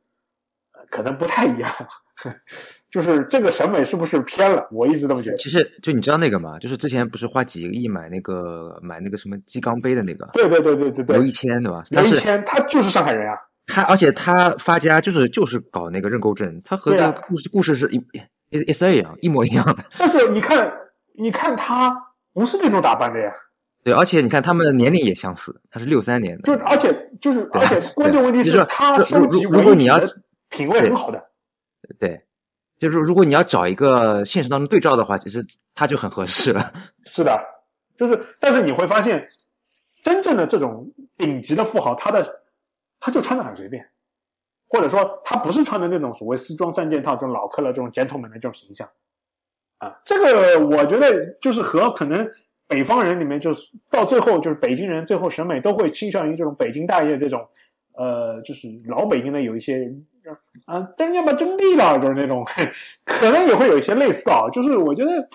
[0.91, 1.71] 可能不太一样。
[2.91, 4.69] 就是这个审美是不是偏了？
[4.71, 5.37] 我一直这么觉得。
[5.37, 6.59] 其实就你知道那个吗？
[6.59, 10.29] 就是之前不是花几个亿买那个买那个什么鸡缸杯的那个？
[10.35, 11.17] 对对对对对对。
[11.17, 11.83] 刘一谦对吧？
[11.91, 13.35] 刘一谦他就是上海人啊。
[13.67, 17.97] 他而且他发家就是就是搞那个认购证，他和个故事故事是一
[18.51, 19.85] 一一一样一模一样的。
[19.97, 20.71] 但是你看
[21.19, 21.97] 你看他
[22.35, 23.33] 不是那种打扮的呀。
[23.83, 26.43] 对，而且你看他们的年龄也相似，他是六三年的。
[26.43, 29.99] 就而且就是而且关键问题是他收集如果你要
[30.51, 31.32] 品味很好的。
[31.99, 32.21] 对。
[32.79, 35.41] 就是如果你要找一个现实当中对照的话，其实
[35.73, 36.73] 他就很合适了。
[37.07, 37.41] 是的，
[37.97, 39.25] 就是但是你会发现，
[40.03, 42.27] 真正的这种顶级的富豪，他的
[42.99, 43.89] 他就穿的很随便，
[44.67, 48.89] 或者说他不是穿的那种所谓西装三件套这种老克勒这种 gentleman 的这种形象
[49.79, 50.01] 啊。
[50.05, 52.29] 这个我觉得就是和可能
[52.67, 57.49] 北方人里面，就是到最后就是北京人最后审美都会倾向于这种北京大爷这种，
[57.95, 59.89] 呃，就是老北京的有一些。
[60.67, 62.45] 啊，真要把真地了，就是那种，
[63.05, 64.49] 可能也会有一些类似啊。
[64.53, 65.29] 就是我觉得，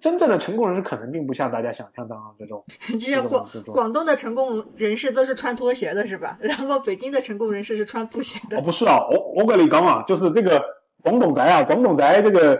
[0.00, 2.64] 真正的成功人士可能并不像大家想象当中这种。
[2.98, 6.38] 就像广广东的成功人士都是穿拖鞋的，是吧？
[6.40, 8.58] 然后北京的成功人士是穿布鞋的。
[8.58, 10.62] 哦，不是啊，我我跟你讲啊，就是这个
[11.02, 12.58] 广东仔啊，广东仔这个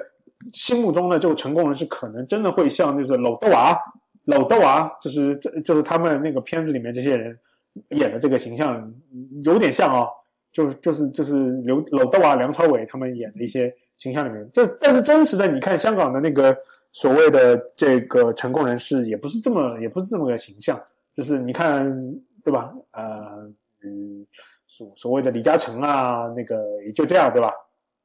[0.52, 3.74] 心目中的这个成功人士，可能真的会像就是老豆娃、
[4.26, 7.38] 老豆娃，就是这就是他们那个片子里面这些人
[7.90, 8.92] 演的这个形象，
[9.42, 10.06] 有点像啊。
[10.54, 16.56] 就是就是就是刘老豆啊，梁朝伟他们演的一些形象里面，这但是真实的，你看香港的那个
[16.92, 20.80] 所谓的这个成功人士，也不是这么也不是这么个形象，
[21.12, 21.92] 就是你看
[22.44, 22.72] 对吧？
[22.92, 23.50] 呃
[23.82, 24.24] 嗯，
[24.68, 27.52] 所所谓的李嘉诚啊，那个也就这样对吧？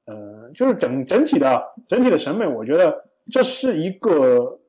[0.05, 4.59] 呃，就是整整体的整体的审美，我觉得这是一个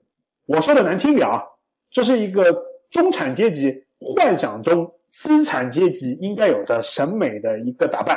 [0.45, 1.43] 我说的难听点啊，
[1.91, 2.45] 这是一个
[2.91, 4.93] 中产阶级幻想中。
[5.11, 8.16] 资产阶级应该有的审美的一个打扮，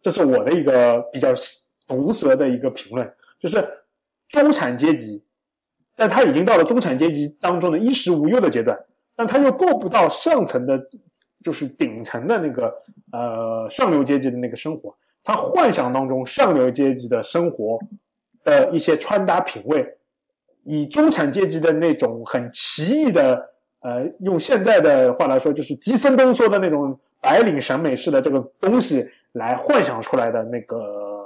[0.00, 1.32] 这是我的一个比较
[1.86, 3.62] 毒舌的一个评论，就是
[4.28, 5.22] 中产阶级，
[5.94, 8.76] 但他已经到了中产阶级当中的衣食无忧的阶段，
[9.14, 10.80] 但他又够不到上层的，
[11.44, 12.74] 就是顶层的那个
[13.12, 17.78] 呃上流阶级的那个生活，他幻想当中上流阶级的生活
[18.42, 19.98] 的一些穿搭品味，
[20.64, 23.52] 以中产阶级的那种很奇异的。
[23.86, 31.24] 呃，用现在的话来说，就是吉森东说的那种白领审美式的这个东西来幻想出来的那个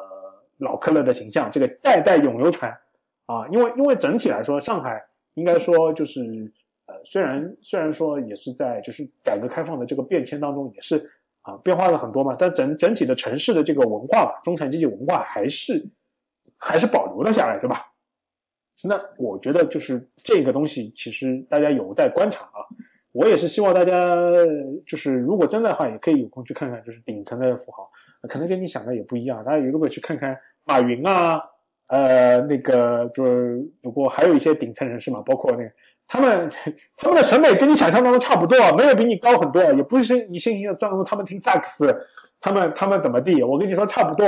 [0.58, 2.70] 老克勒的形象，这个代代永流传
[3.24, 3.48] 啊。
[3.50, 5.02] 因为因为整体来说，上海
[5.32, 6.20] 应该说就是
[6.84, 15.82] 呃，虽然虽然说也是在就是改革开放的这个变迁当中，也是啊变化了很多嘛，但整整体的城市的这个文化吧，中产阶级文化还是
[16.58, 17.89] 还是保留了下来，对吧？
[18.82, 22.64] 那我觉得就是这个东西，其实大家有待观察啊。
[23.12, 24.16] 我也是希望大家，
[24.86, 27.90] 就是如果真的话，也可以有空去看看，就是顶层的富豪，
[28.28, 29.44] 可能跟你想的也不一样。
[29.44, 31.42] 大家如果去看看马云啊，
[31.88, 35.70] 呃，那个就是不过还有一些顶层人士嘛，包括那个
[36.06, 36.48] 他们，
[36.96, 41.92] 他们的审美跟你想象当中差不多，没有比你高很多，也不是你信心当中他们听萨克斯，
[42.40, 43.42] 他们他们怎么地？
[43.42, 44.24] 我跟你说差不多，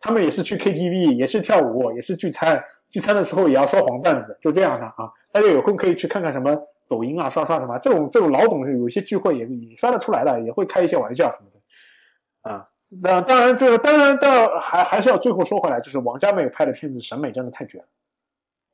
[0.00, 2.60] 他们也是去 KTV，也是跳舞，也是聚餐。
[2.94, 5.10] 聚餐的时候也要刷黄段子，就这样的啊！
[5.32, 12.68] 大家有空可以去看看什么抖音啊，刷刷什么这种这种老总是有一些聚会也也刷得出来的，也会开一些玩笑什么的啊。
[13.02, 17.84] 那当然，这个当然，当然还还是要最后说回来，就是王家卫拍的片子审美真的太绝了，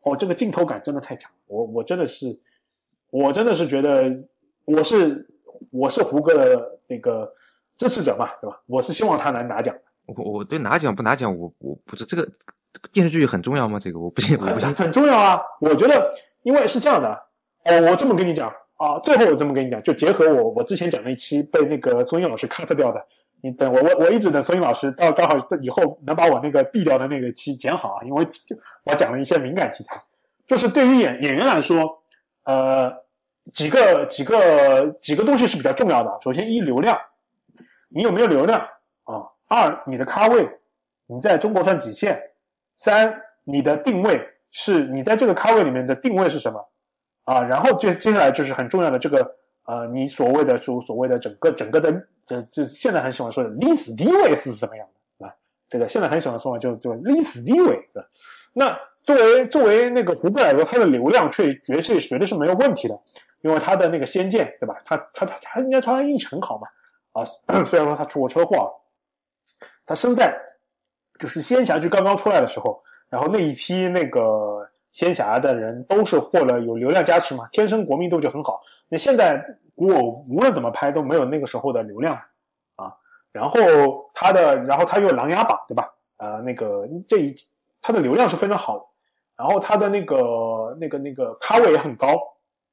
[0.03, 2.39] 哦，这个镜头感真的太强，我我真的是，
[3.09, 4.14] 我真的是觉得
[4.66, 5.27] 我是
[5.73, 7.33] 我是胡歌的那个
[7.79, 8.61] 支持者嘛，对吧？
[8.66, 9.75] 我是希望他能拿奖。
[10.05, 12.31] 我我对拿奖不拿奖，我我不是这个
[12.93, 13.79] 电视剧很重要吗？
[13.79, 14.68] 这个我不信，我不信。
[14.75, 15.41] 很重要啊！
[15.61, 16.12] 我觉得，
[16.43, 17.09] 因为是这样的，
[17.64, 23.05] 哦，我这么跟你讲啊，最后我这么跟你讲，就结合我我之前讲那一期被那个孙英老师 cut 掉的，
[23.43, 28.27] 你等我我我一直等孙英老师到刚好以后能把我那个毙掉的那个期剪好啊，因为
[28.85, 30.01] 我讲了一些敏感题材，
[30.47, 32.03] 就是对于演演员来说，
[32.45, 32.93] 呃，
[33.53, 36.18] 几个几个几个东西是比较重要的。
[36.23, 36.99] 首先一流量，
[37.89, 38.61] 你有没有流量
[39.05, 39.27] 啊？
[39.49, 40.49] 二你的咖位，
[41.07, 42.30] 你在中国算几线？
[42.83, 46.66] 三你的定位是你在这个咖位里面的定位是什么
[47.24, 47.43] 啊？
[47.43, 51.93] 然后接接下来就是很重要的这个呃，你所谓的就所谓的整个整个的
[52.24, 55.35] 这这现在很喜欢说的历史地位是怎么样的啊？
[55.68, 58.09] 这个现在很喜欢说的就是这个历史地位对吧？
[58.55, 62.99] 那作为作为那个胡歌来说，他的流量却绝对绝对是没有问题的，
[63.43, 64.74] 因为他的那个仙剑对吧？
[64.87, 66.66] 他他他他应该他运气很好嘛
[67.12, 67.24] 啊，
[67.64, 68.72] 虽然说他出过车祸。
[69.87, 70.41] 他生在
[71.21, 78.62] 就是仙侠剧刚刚出来的时候，然后那一批那个仙侠的人都是获了有流量加持嘛，天生国民度就很好。
[78.89, 79.41] 那现在
[79.77, 82.14] 古偶无论怎么拍都没有那个时候的流量
[82.75, 82.97] 啊。
[83.31, 83.61] 然后
[84.14, 85.93] 他的，然后他又琅琊榜对吧？
[86.16, 87.35] 呃，那个这一
[87.81, 88.85] 他的流量是非常好的，
[89.37, 92.14] 然后他的那个那个那个咖位也很高，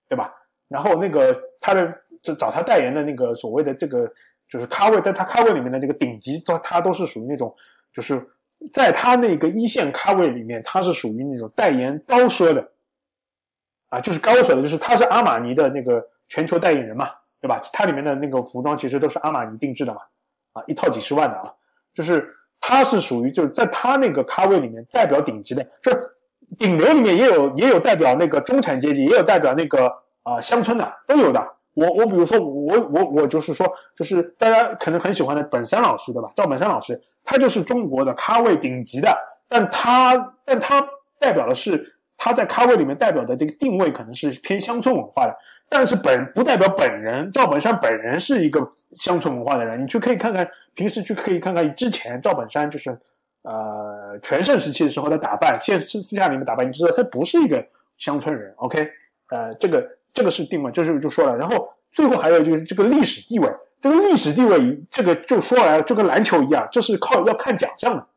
[0.10, 0.34] 对吧？
[0.68, 1.93] 然后那个他的
[2.24, 4.10] 就找他代言的那个所谓的这个。
[4.50, 7.54] 就是咖位，在他咖位里面的这个顶级，他他都是属于那种，
[7.91, 8.26] 就是
[8.74, 12.68] 在他那个一线咖位里面，他是属于那种代言高奢的，
[13.89, 17.62] 啊，就是高奢的，就是他是阿玛尼的那个全球代言人嘛，对吧？
[17.72, 20.01] 他里面的那个服装其实都是阿玛尼定制的嘛，
[20.53, 21.53] 啊，一套几十万的啊，
[21.93, 22.28] 就是
[22.60, 25.99] 他是属于就是在他那个咖位里面代表顶级的，就是
[26.58, 29.91] 顶流里面也有也有代表那个中产阶级，也有代表那个
[30.24, 31.53] 啊乡村的，都有的。
[31.74, 36.32] 我我比如说我我我就是说，就是大家可能很喜欢的本山老师，对吧？
[36.36, 39.13] 赵本山老师，他就是中国的咖位顶级的，
[39.49, 40.82] 但他但他
[41.19, 45.36] 代表的是他在咖位里面代表的这个定位可能是偏乡村文化的，
[45.67, 52.89] 但是本不代表本人赵本山本人是一个乡村文化的人，你去可以看看平时去可以看看之前赵本山就是
[53.43, 57.63] 呃全盛时期的时候的打扮，现私私下里面打扮，你知道他不是一个
[57.97, 58.89] 乡村人，OK？
[59.30, 59.95] 呃，这个。
[60.13, 63.47] 这个是定位，就是就说了，然后最后还有就是这个历史地位，
[63.80, 68.07] 这个历史地位，这个就说来就跟篮球一样，这是靠要看奖项的，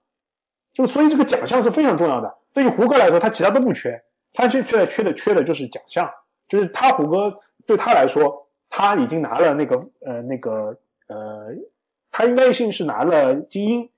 [0.73, 2.35] 就所以这个奖项是非常重要的。
[2.53, 4.03] 对于胡歌来说，他其他都不缺，
[4.33, 6.11] 他现在缺的缺的就是奖项，
[6.49, 7.33] 就是他胡歌
[7.67, 10.77] 对他来说，他已经拿了那个呃那个
[11.09, 11.55] 呃，
[12.11, 13.91] 他应该性是拿了金鹰，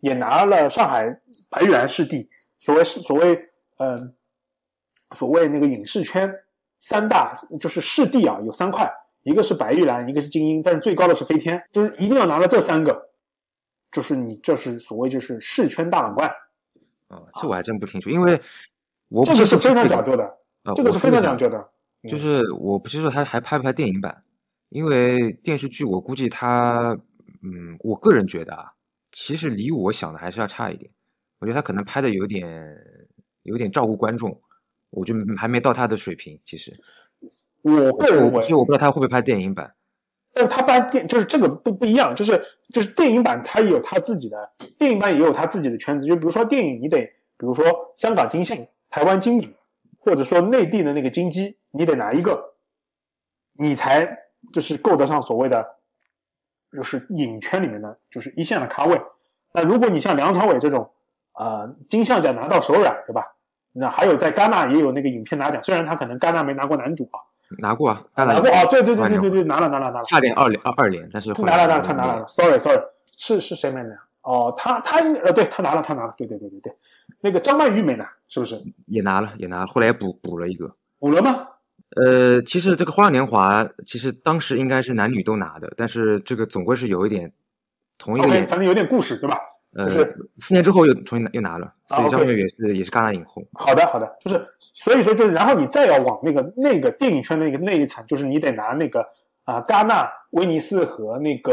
[0.00, 3.48] 也拿了上海白玉兰视帝，所谓所谓
[3.78, 4.14] 嗯，
[5.12, 6.40] 所谓那个影视圈。
[6.86, 8.92] 三大就是视帝啊，有三块，
[9.24, 13.10] 一个是白玉兰，一个是精英，但是最高的是飞天，就是一定要拿到这三个，
[13.90, 16.28] 就是你这是所谓就是视圈大满贯。
[17.08, 18.40] 啊，这我还真不清楚，因为
[19.08, 20.30] 我这个是非常讲究的，
[20.76, 21.70] 这个是非常讲究的。
[22.08, 24.20] 就是我不清楚他还拍不拍电影版，
[24.68, 26.96] 因为电视剧我估计他，
[27.42, 28.66] 嗯，我个人觉得啊，
[29.10, 30.90] 其实离我想的还是要差一点。
[31.38, 32.76] 我觉得他可能拍的有点
[33.42, 34.40] 有点照顾观众。
[34.96, 36.72] 我就还没到他的水平，其实，
[37.64, 39.74] 我个人认为，我不知道他会不会拍电影版。
[40.32, 46.06] 但他拍电就是这个不不一样，就是就是电影版他也有他自己的，电影版也有他自己的圈子。
[46.06, 46.98] 就比如说电影，你得
[47.38, 47.64] 比如说
[47.96, 48.56] 香港金像、
[48.90, 49.54] 台湾金影，
[50.00, 52.54] 或者说内地的那个金鸡，你得拿一个，
[53.54, 54.18] 你才
[54.52, 55.64] 就是够得上所谓的，
[56.72, 59.00] 就是影圈里面的就是一线的咖位。
[59.52, 60.90] 那如果你像梁朝伟这种，
[61.32, 63.24] 啊金像奖拿到手软，对吧？
[63.72, 67.18] 那还有在戛纳也有那个影片拿奖，虽然他可能戛纳没拿过男主啊，
[67.58, 72.80] 拿过啊，拿过啊，对对对对对对，拿了拿了拿了，差点二连二二连，但是拿了拿了他拿了，sorry sorry，
[73.16, 73.96] 是是谁没拿？
[74.22, 76.72] 哦，他他呃对他拿了他拿了，对对对对对，
[77.20, 78.60] 那个张曼玉没拿，是不是？
[78.86, 81.48] 也拿了也拿了，后来补补了一个，补了吗？
[81.96, 87.32] 呃，其实这个《花样年华》其实当时应该是男女都拿的，但是这个总归是有一点
[87.98, 89.38] 同一个反正有点故事对吧？
[89.76, 89.88] 呃，
[90.38, 93.42] 四年之后又重新又拿了，所以张曼玉也是也是戛纳影后。
[93.54, 99.00] 好的，好的，就是所以说就是，然后你再要往那个那个电影圈那个那一层，就是你得拿那个
[99.44, 101.52] 啊，戛纳、威尼斯和那个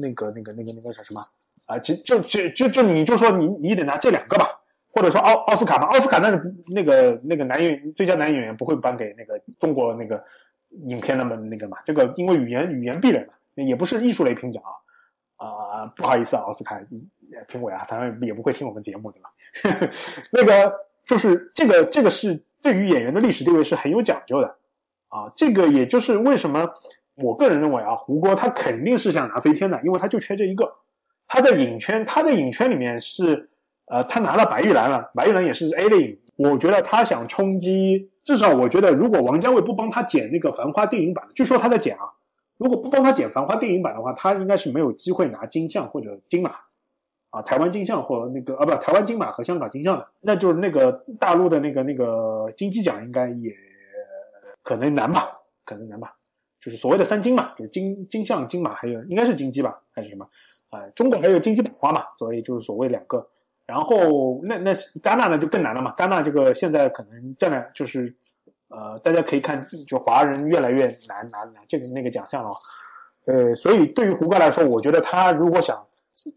[0.00, 1.22] 那个那个那个那个叫什么
[1.66, 1.78] 啊？
[1.78, 4.46] 就就就就就你就说你你得拿这两个吧，
[4.90, 10.24] 或者说奥奥斯卡嘛，奥斯卡那是那个那个男演最佳男演员不会颁给那个中国那个
[10.86, 14.72] 影片那么那个嘛，这个因为语言语言壁垒嘛，也不是艺术类评奖啊。
[15.42, 16.80] 啊、不好意思啊，奥斯卡
[17.48, 19.30] 评委啊，当然也不会听我们节目对吧？
[20.32, 20.72] 那个
[21.06, 24.56] 就是这个这个是对于演员的历史地位是很有讲究的
[25.08, 26.68] 啊，这个也就是为什么
[27.16, 30.72] 我个人认为啊，胡歌他肯定是想拿飞天的，因为他就缺这一个。
[31.26, 33.48] 他在影圈，他在影圈里面是
[33.86, 42.02] 呃，他拿了白玉兰了，白玉兰也是 A 类影，我觉得他想冲击，至少我觉得如果王家卫不帮他剪那个《繁花》电影版，据说他在剪啊，
[42.58, 46.52] 如果不帮他剪《繁花》电影版的话，他应该是没有机会拿金像或者金马。
[47.32, 53.50] 啊，台湾金像或那个啊，不，台湾金马和香港金像的，那就是那个大陆的那个那个金鸡奖，应该也
[54.62, 55.32] 可能难吧，
[55.64, 56.14] 可能难吧，
[56.60, 60.28] 就是所谓的三金嘛，就是金金像、金马，还有应该是金鸡吧，还是什么？
[60.70, 63.26] 啊、中国还有金鸡百花嘛，所以就是所谓两个。
[63.66, 68.14] 然后那那戛纳呢就更难了嘛，戛纳这个现在可能占了就是
[68.68, 72.50] 呃，大家可以看，就华人越来越难拿拿这个那个奖项了。
[73.26, 75.82] 呃，所以对于胡歌来说，我觉得他如果想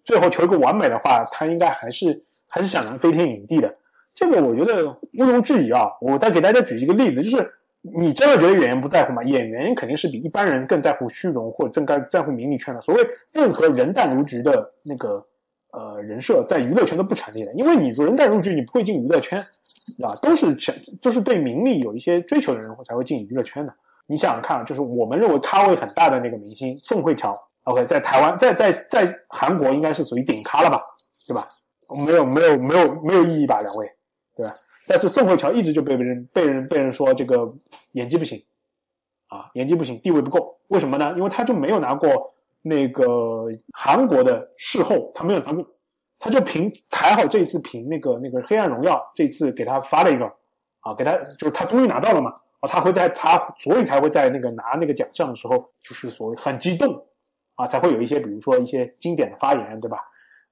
[0.03, 3.75] 最后求一个完美的话，他应该还是还是想能飞天影帝的。
[4.13, 5.89] 这个我觉得毋庸置疑啊。
[6.01, 9.21] 我再给大家举一个例子，就是你真的觉得演员不在乎吗？
[9.23, 12.81] 演员肯定是比一般人更在乎虚荣或者更在在乎名利圈的。
[12.81, 15.23] 所谓任何人淡如菊的那个
[15.71, 19.39] 呃人设，在娱乐圈都不成立的，因为你人淡如菊，你不会进娱乐圈，
[20.01, 23.73] 啊，都是全就是对名利有一些追求的人才会进娱乐圈的。
[24.07, 27.35] 你想想看啊，就是我们认为咖位很大的那个明星宋慧乔
[27.65, 30.79] ，OK，在台湾，在在在韩国应该是属于顶咖了吧，
[31.27, 31.45] 对吧？
[32.03, 33.87] 没有没有没有没有意义吧，两位，
[34.35, 34.55] 对吧？
[34.87, 37.53] 但是宋慧乔一直就被人被人被人说这个
[37.91, 38.43] 演技不行，
[39.27, 41.13] 啊，演技不行，地位不够，为什么呢？
[41.17, 45.63] 因为他就没有拿过那个韩国的视后，他没有拿过，
[46.17, 50.25] 他就凭还好这一次凭那个那个黑暗荣耀这次给他发了一个，
[50.79, 52.33] 啊，给他就是他终于拿到了嘛。
[52.61, 57.05] 啊，他会在他，所以才会在那个拿那个奖项的时候，就是所谓很激动，
[57.55, 59.97] 啊，才会有一些比如说一些经典的发言，对吧？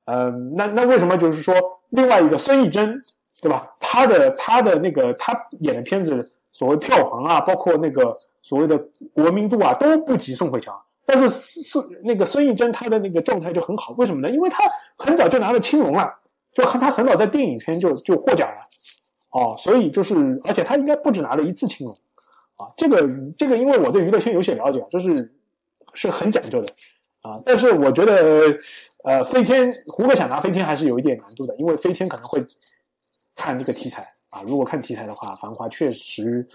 [0.06, 1.56] 嗯，那那为什么就是说
[1.90, 3.02] 另外一个孙艺珍，
[3.42, 3.74] 对吧？
[3.80, 8.78] 他的他的那个他演的片子，所谓票房啊，包括那个所谓的
[9.14, 10.74] 国民度啊，都不及宋慧乔。
[11.06, 14.34] 但是孙那个孙艺珍她的那个状态就很好，为什么呢？
[14.34, 14.64] 因为她
[14.98, 16.10] 很早就拿了青龙了，
[16.54, 18.56] 就她很早在电影圈就就获奖了。
[19.32, 21.96] 哦，所以就是，而且他应该不止拿了一次青龙，
[22.56, 23.02] 啊，这个
[23.36, 25.34] 这个，因为我对娱乐圈有些了解，就是
[25.94, 26.68] 是很讲究的，
[27.22, 28.56] 啊，但是我觉得，
[29.04, 32.46] 呃，飞天胡歌想拿飞天还是有一点难度的，因为飞天可能会
[33.36, 36.48] 看这个题材啊，如果看题材的话，《繁花》确实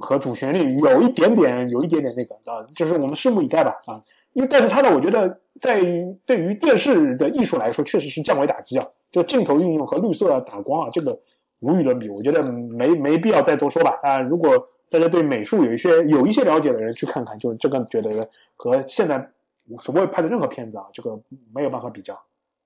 [0.00, 11.16] 和主旋律有一点点，有一点点那个啊，就是我们拭目以待吧，啊，因为但是他呢，我觉得在于对于电视的艺术来说，确实是降维打击啊，就镜头运用和绿色啊、打光啊，这个。
[11.64, 13.96] 无与伦比，我觉得没没必要再多说吧。
[14.02, 14.50] 啊，如果
[14.92, 19.32] 大家对美术有一些有一些了解的人去看看，就这个觉得和现在
[19.80, 21.18] 所谓拍的任何片子啊，这个
[21.54, 22.12] 没有办法比较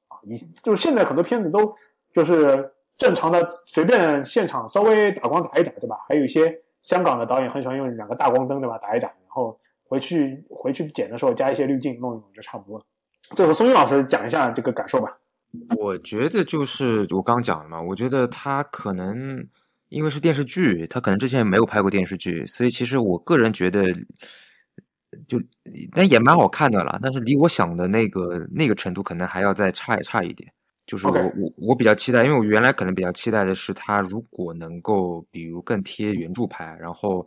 [0.09, 0.19] 啊。
[0.25, 1.73] 你就是现在很多片子都
[2.13, 5.97] 就是正常的随便现场稍微打光打一打，对吧？
[6.09, 8.77] 还有一些香港的导演很喜欢用两个大光灯，对吧？
[8.79, 12.85] 打一打，然后回去回去剪的时候加一些滤镜，弄一弄就差不多了。
[13.37, 15.17] 最后，松云老师讲一下这个感受吧。
[15.79, 19.47] 我觉得就是我刚讲了嘛，我觉得他可能
[19.89, 23.85] 因为是电视剧，他可能之前没有拍过电视剧，所以其实我个人觉得
[25.29, 25.41] 就
[25.95, 30.53] 但也蛮好看的了，但是离我想的那个那个程度可能还要再差差一点。
[30.87, 37.27] 就是我我我比较期待，因为我原来可能比较期待的是他如果能够比如更贴原著拍，然后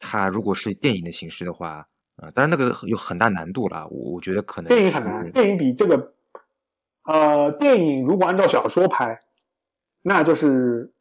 [0.00, 6.12] 他如果是电影的形式的话，啊、当然那个有很大难度了，我我觉得可能电影很难，电影比这个，
[7.04, 9.20] 呃，电影如果按照小说拍，
[10.02, 10.92] 那就是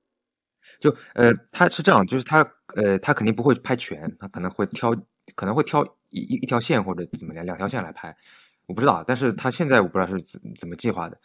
[0.80, 2.39] 就呃，他是这样，就是他
[2.76, 4.95] 呃，他肯定不会拍全，他可能会挑，
[5.36, 8.16] 可能会挑一一一条线或者怎么样，两条线来拍，
[8.68, 11.18] 我不知道，但是他现在我不知道是怎怎么计划的，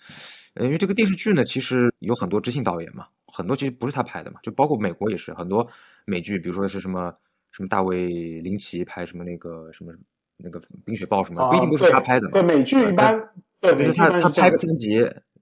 [0.55, 5.67] 呃因为这个电视剧呢，其实有很多知性导演嘛，很多其实不是他拍的嘛，就包括美国也是很多
[6.05, 7.13] 美剧，比如说是什么
[7.53, 8.09] 什么大卫
[8.41, 9.93] 林奇拍什么那个什么
[10.37, 13.19] 那个冰雪暴什么，啊，不一定都是他拍的嘛，对，美剧一般，
[13.61, 14.59] 对就是他他拍个。
[14.59, 14.99] 三集，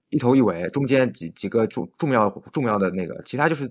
[0.09, 3.69] 一头一尾，中间几几个重重要重要的那个，其他就是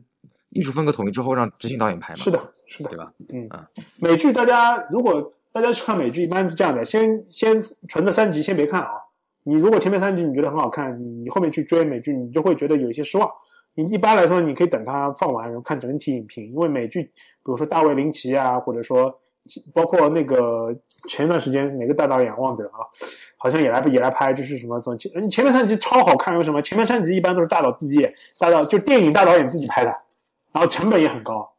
[0.55, 3.13] 艺术风格统一之后让执行导演拍嘛，是的，是的对，吧？
[3.33, 8.91] 嗯啊，美剧大家如果大家去看美剧，一般是这样的，先先纯的三集先别看啊。
[9.45, 13.29] 你如果前面三集你觉得很好看，你后面去追美剧，你就会觉得有一些失望。
[13.75, 17.13] 你一般来说，你可以等它放完，然后看整体影评，因为美剧，比
[17.45, 19.13] 如说大卫林奇啊，或者说
[19.75, 20.75] 包括那个
[21.11, 22.87] 前一段时间哪个大导演忘记了啊，
[23.37, 26.63] 好像也来也来拍，就是什么从前嗯前面三集超好看，为什么？
[26.63, 29.95] 前面三集一般都是大导自己演，大导就电影大导演自己拍的，
[30.55, 31.53] 然后成本也很高，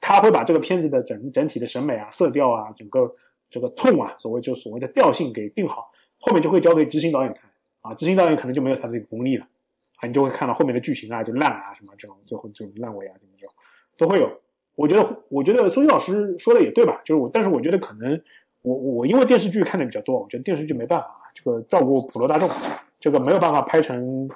[0.00, 3.14] 他会把这个片子的整整体的审美啊、色调啊、整个
[3.48, 5.90] 这个痛啊，所谓就所谓的调性给定好。
[6.18, 7.48] 后面就会交给执行导演看
[7.80, 9.46] 啊，执行导演可能就没有他这个功力了
[10.00, 13.54] 啊，你就会看到后面的剧情啊就烂啊什么这种，最后这种烂尾啊什么这种
[13.96, 14.30] 都会有。
[14.74, 17.00] 我觉得，我觉得苏青老师说的也对吧？
[17.04, 18.20] 就是我，但是我觉得可能
[18.62, 22.48] 我我因为电视剧看的比较多，我觉得电视剧没办法，这个照顾普罗大众，
[22.98, 24.28] 这个没有办法拍成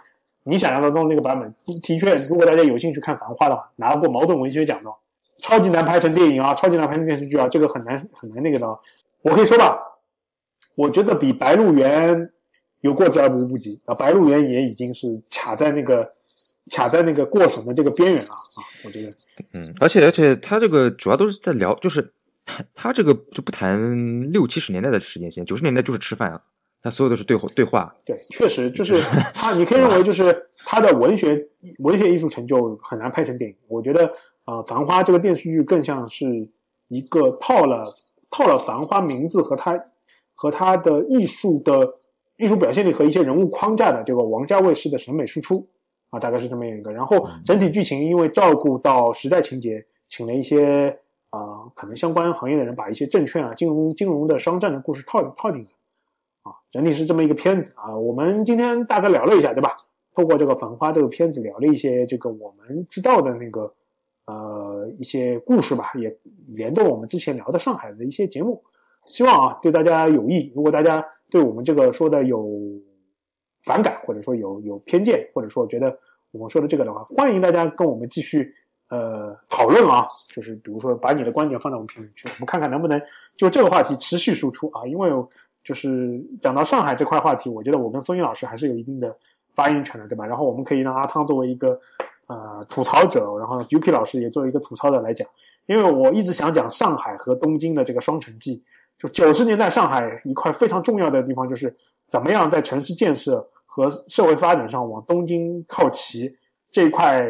[0.45, 1.55] 你想象当中那个版本。
[1.82, 4.90] 的确，如果大家有兴趣看《繁花》的话，拿过茅盾文学奖的，
[5.38, 8.78] 超级难拍成电影啊，超级难拍成电视剧啊，这个很难很难那个的。
[9.22, 9.76] 我可以说吧，
[10.76, 12.16] 我觉得比《白鹿原》
[12.80, 16.11] 有过之而无不及啊，《白鹿原》也已经是卡在那个。
[16.70, 18.64] 卡在那个过审的这个边缘了啊！
[18.86, 19.12] 我觉得，
[19.53, 22.14] 嗯，而且而且他这个主要都是在聊，就是
[22.47, 26.40] 他他这个就不谈六七十年代的时间线，九十年代就是吃饭啊，
[26.85, 27.93] 他所有都是对对话。
[28.05, 29.01] 对，确实就是
[29.32, 31.43] 他，你可以认为就是他的文学
[31.78, 33.57] 文学艺术成就很难拍成电影。
[33.66, 34.07] 我觉得
[34.45, 36.26] 啊，《繁花》这个电视剧更像是
[36.89, 37.85] 一个套了
[38.30, 39.80] 套了《繁花》名字和他
[40.35, 41.91] 和他的艺术的
[42.37, 45.66] 艺术表现力和一些人物框架的这个王家卫式的审美输出。
[46.11, 50.97] 啊，大概是这么一个，然后整体剧情因为照顾到时代情节，请了一些
[51.30, 55.72] 啊可能相关行业的人，把一些证券啊、金融、金融的商战的故事套套进来，啊，
[56.75, 57.97] 整体是这么一个片子啊。
[57.97, 59.77] 我们今天大概聊了一下，对吧？
[60.12, 63.72] 透过这个《繁花》这个片子聊了一些这个我们知道的那个
[64.27, 66.18] 呃一些故事吧，也
[66.49, 68.61] 联动我们之前聊的上海的一些节目，
[69.07, 70.53] 希望啊对大家有益。
[70.53, 72.45] 如果大家对我们这个说的有，
[73.62, 75.97] 反感或者说有有偏见，或者说觉得
[76.33, 78.53] 我们说的这个的话，欢迎大家跟我们继续
[78.89, 80.09] 呃讨论啊。
[80.29, 83.01] 就是比如说把你的观点放在我们评论区，我们看看能不能
[83.37, 84.85] 就这个话题持续输出啊。
[84.87, 85.11] 因为
[85.65, 89.17] 就是讲到上海这块话题，我觉得我跟孙英老师还是有一定的
[89.55, 90.27] 发言权的，对吧？
[90.27, 91.81] 然后我们可以让阿汤作为一个
[92.27, 95.27] 呃吐槽者，然后 UK 老师也作为一个吐槽者来讲。
[95.67, 98.62] 因为我一直想讲上海和东京的这个双城记，
[98.99, 101.75] 就九十年代上海一块非常重要的地方，就是
[102.11, 103.49] 怎么样在城市建设。
[103.67, 106.33] 和社会发展上往东京靠齐
[106.71, 107.27] 这一块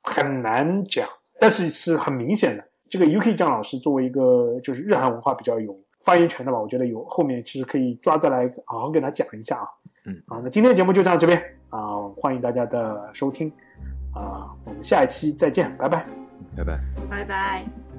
[0.00, 1.08] 很难讲，
[1.40, 2.62] 但是是很明显的。
[2.88, 9.68] 这个 UK 张老师作为一个就是日韩文化比较有发言权的吧，我觉得有后面其实可以抓再来好好给他讲一下啊。
[10.06, 13.52] 嗯，好，那今天节目就到这边啊，欢迎大家的收听
[14.14, 16.06] 啊，我们下一期再见，拜拜，
[16.56, 16.80] 拜拜，
[17.10, 17.89] 拜拜。